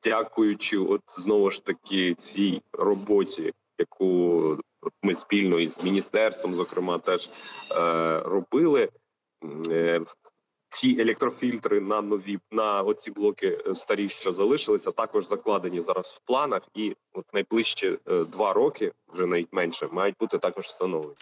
дякуючи, 0.05 0.79
от 0.79 1.01
знову 1.07 1.51
ж 1.51 1.65
таки, 1.65 2.15
цій 2.15 2.63
роботі, 2.73 3.53
яку 3.79 4.59
ми 5.03 5.15
спільно 5.15 5.61
із 5.61 5.85
міністерством, 5.85 6.55
зокрема, 6.55 6.99
теж 6.99 7.31
е, 7.77 8.21
робили. 8.21 8.89
е, 9.69 10.01
Ці 10.69 10.97
електрофільтри 11.01 11.81
на 11.81 12.01
нові 12.01 12.39
на 12.51 12.83
оці 12.83 13.11
блоки 13.11 13.59
е, 13.67 13.75
старі, 13.75 14.09
що 14.09 14.33
залишилися, 14.33 14.91
також 14.91 15.27
закладені 15.27 15.81
зараз 15.81 16.07
в 16.07 16.27
планах, 16.27 16.63
і 16.75 16.97
от 17.13 17.25
найближчі 17.35 17.99
два 18.07 18.53
роки, 18.53 18.93
вже 19.09 19.27
навіть 19.27 19.53
менше, 19.53 19.89
мають 19.93 20.17
бути 20.21 20.39
також 20.39 20.65
встановлені. 20.65 21.15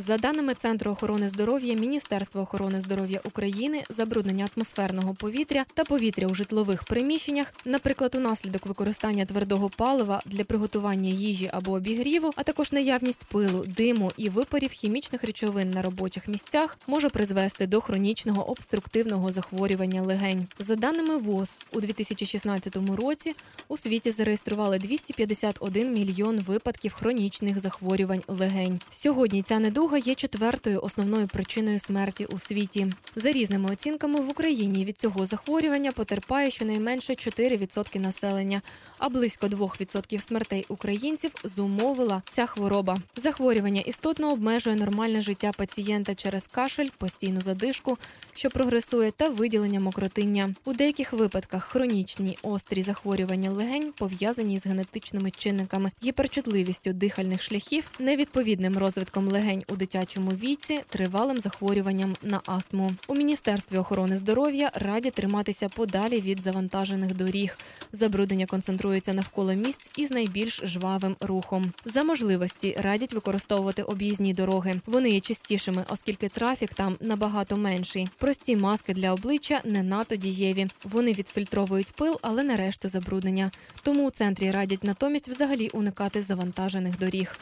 За 0.00 0.16
даними 0.16 0.54
Центру 0.54 0.92
охорони 0.92 1.28
здоров'я 1.28 1.74
Міністерства 1.74 2.42
охорони 2.42 2.80
здоров'я 2.80 3.20
України, 3.24 3.82
забруднення 3.90 4.48
атмосферного 4.56 5.14
повітря 5.14 5.64
та 5.74 5.84
повітря 5.84 6.26
у 6.26 6.34
житлових 6.34 6.84
приміщеннях, 6.84 7.52
наприклад, 7.64 8.14
унаслідок 8.14 8.66
використання 8.66 9.26
твердого 9.26 9.68
палива 9.68 10.22
для 10.26 10.44
приготування 10.44 11.10
їжі 11.10 11.50
або 11.52 11.72
обігріву, 11.72 12.30
а 12.36 12.42
також 12.42 12.72
наявність 12.72 13.24
пилу, 13.24 13.64
диму 13.76 14.10
і 14.16 14.28
випарів 14.28 14.70
хімічних 14.70 15.24
речовин 15.24 15.70
на 15.70 15.82
робочих 15.82 16.28
місцях, 16.28 16.78
може 16.86 17.08
призвести 17.08 17.66
до 17.66 17.80
хронічного 17.80 18.50
обструктивного 18.50 19.32
захворювання 19.32 20.02
легень. 20.02 20.46
За 20.58 20.76
даними 20.76 21.16
ВОЗ, 21.16 21.60
у 21.72 21.80
2016 21.80 22.76
році 22.96 23.34
у 23.68 23.76
світі 23.76 24.10
зареєстрували 24.10 24.78
251 24.78 25.92
мільйон 25.92 26.38
випадків 26.38 26.92
хронічних 26.92 27.60
захворювань 27.60 28.22
легень. 28.28 28.80
Сьогодні 28.90 29.42
ця 29.42 29.58
недуга 29.58 29.87
є 29.96 30.14
четвертою 30.14 30.80
основною 30.82 31.26
причиною 31.26 31.78
смерті 31.78 32.24
у 32.24 32.38
світі. 32.38 32.86
За 33.16 33.32
різними 33.32 33.70
оцінками 33.70 34.20
в 34.20 34.30
Україні 34.30 34.84
від 34.84 34.98
цього 34.98 35.26
захворювання 35.26 35.92
потерпає 35.92 36.50
щонайменше 36.50 37.12
4% 37.12 37.98
населення, 37.98 38.62
а 38.98 39.08
близько 39.08 39.46
2% 39.46 40.20
смертей 40.20 40.64
українців 40.68 41.32
зумовила 41.44 42.22
ця 42.32 42.46
хвороба. 42.46 42.96
Захворювання 43.16 43.80
істотно 43.80 44.32
обмежує 44.32 44.76
нормальне 44.76 45.20
життя 45.20 45.50
пацієнта 45.58 46.14
через 46.14 46.46
кашель, 46.46 46.88
постійну 46.98 47.40
задишку, 47.40 47.98
що 48.34 48.50
прогресує, 48.50 49.10
та 49.10 49.28
виділення 49.28 49.80
мокротиння. 49.80 50.54
У 50.64 50.72
деяких 50.72 51.12
випадках 51.12 51.64
хронічні 51.64 52.38
острі 52.42 52.82
захворювання 52.82 53.50
легень 53.50 53.92
пов'язані 53.92 54.58
з 54.58 54.66
генетичними 54.66 55.30
чинниками, 55.30 55.90
гіперчутливістю 56.04 56.92
дихальних 56.92 57.42
шляхів, 57.42 57.90
невідповідним 57.98 58.78
розвитком 58.78 59.28
легень 59.28 59.64
у 59.68 59.76
дитячому 59.78 60.30
віці, 60.30 60.80
тривалим 60.88 61.40
захворюванням 61.40 62.14
на 62.22 62.40
астму. 62.46 62.90
У 63.08 63.14
міністерстві 63.14 63.76
охорони 63.76 64.16
здоров'я 64.16 64.70
радять 64.74 65.14
триматися 65.14 65.68
подалі 65.68 66.20
від 66.20 66.40
завантажених 66.40 67.14
доріг. 67.14 67.56
Забруднення 67.92 68.46
концентрується 68.46 69.12
навколо 69.12 69.54
місць 69.54 69.90
із 69.96 70.10
найбільш 70.10 70.60
жвавим 70.64 71.16
рухом. 71.20 71.72
За 71.84 72.04
можливості 72.04 72.76
радять 72.82 73.14
використовувати 73.14 73.82
об'їзні 73.82 74.34
дороги. 74.34 74.80
Вони 74.86 75.10
є 75.10 75.20
чистішими, 75.20 75.84
оскільки 75.88 76.28
трафік 76.28 76.74
там 76.74 76.96
набагато 77.00 77.56
менший. 77.56 78.08
Прості 78.18 78.56
маски 78.56 78.94
для 78.94 79.12
обличчя 79.12 79.60
не 79.64 79.82
надто 79.82 80.16
дієві. 80.16 80.66
Вони 80.84 81.12
відфільтровують 81.12 81.92
пил, 81.92 82.18
але 82.22 82.42
не 82.42 82.56
решту 82.56 82.88
забруднення. 82.88 83.50
Тому 83.82 84.06
у 84.06 84.10
центрі 84.10 84.50
радять 84.50 84.84
натомість 84.84 85.28
взагалі 85.28 85.68
уникати 85.68 86.22
завантажених 86.22 86.98
доріг. 86.98 87.32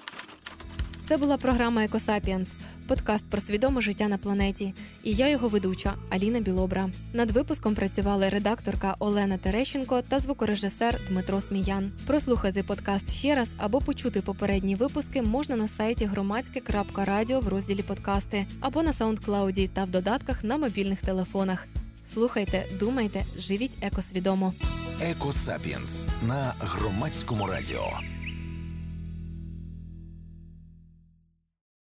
Це 1.09 1.17
була 1.17 1.37
програма 1.37 1.85
Екосапіенс, 1.85 2.55
подкаст 2.89 3.27
про 3.31 3.41
свідоме 3.41 3.81
життя 3.81 4.09
на 4.09 4.19
планеті. 4.19 4.75
І 5.03 5.13
я 5.13 5.29
його 5.29 5.49
ведуча 5.49 5.95
Аліна 6.11 6.41
Білобра. 6.41 6.91
Над 7.13 7.31
випуском 7.31 7.75
працювали 7.75 8.29
редакторка 8.29 8.97
Олена 8.99 9.39
Терещенко 9.39 10.03
та 10.03 10.19
звукорежисер 10.19 11.01
Дмитро 11.09 11.41
Сміян. 11.41 11.93
Прослухати 12.07 12.63
подкаст 12.63 13.13
ще 13.13 13.35
раз 13.35 13.53
або 13.59 13.81
почути 13.81 14.21
попередні 14.21 14.75
випуски 14.75 15.23
можна 15.23 15.57
на 15.57 15.69
сайті 15.69 16.05
громадське.радіо 16.07 17.41
в 17.41 17.49
розділі 17.49 17.83
подкасти 17.83 18.47
або 18.61 18.83
на 18.83 18.93
саундклауді 18.93 19.69
та 19.69 19.85
в 19.85 19.91
додатках 19.91 20.45
на 20.45 20.57
мобільних 20.57 21.01
телефонах. 21.01 21.67
Слухайте, 22.15 22.67
думайте, 22.81 23.25
живіть 23.39 23.79
екосвідомо. 23.81 24.55
Екосапіенс 25.03 26.07
на 26.23 26.55
громадському 26.61 27.47
радіо. 27.47 28.16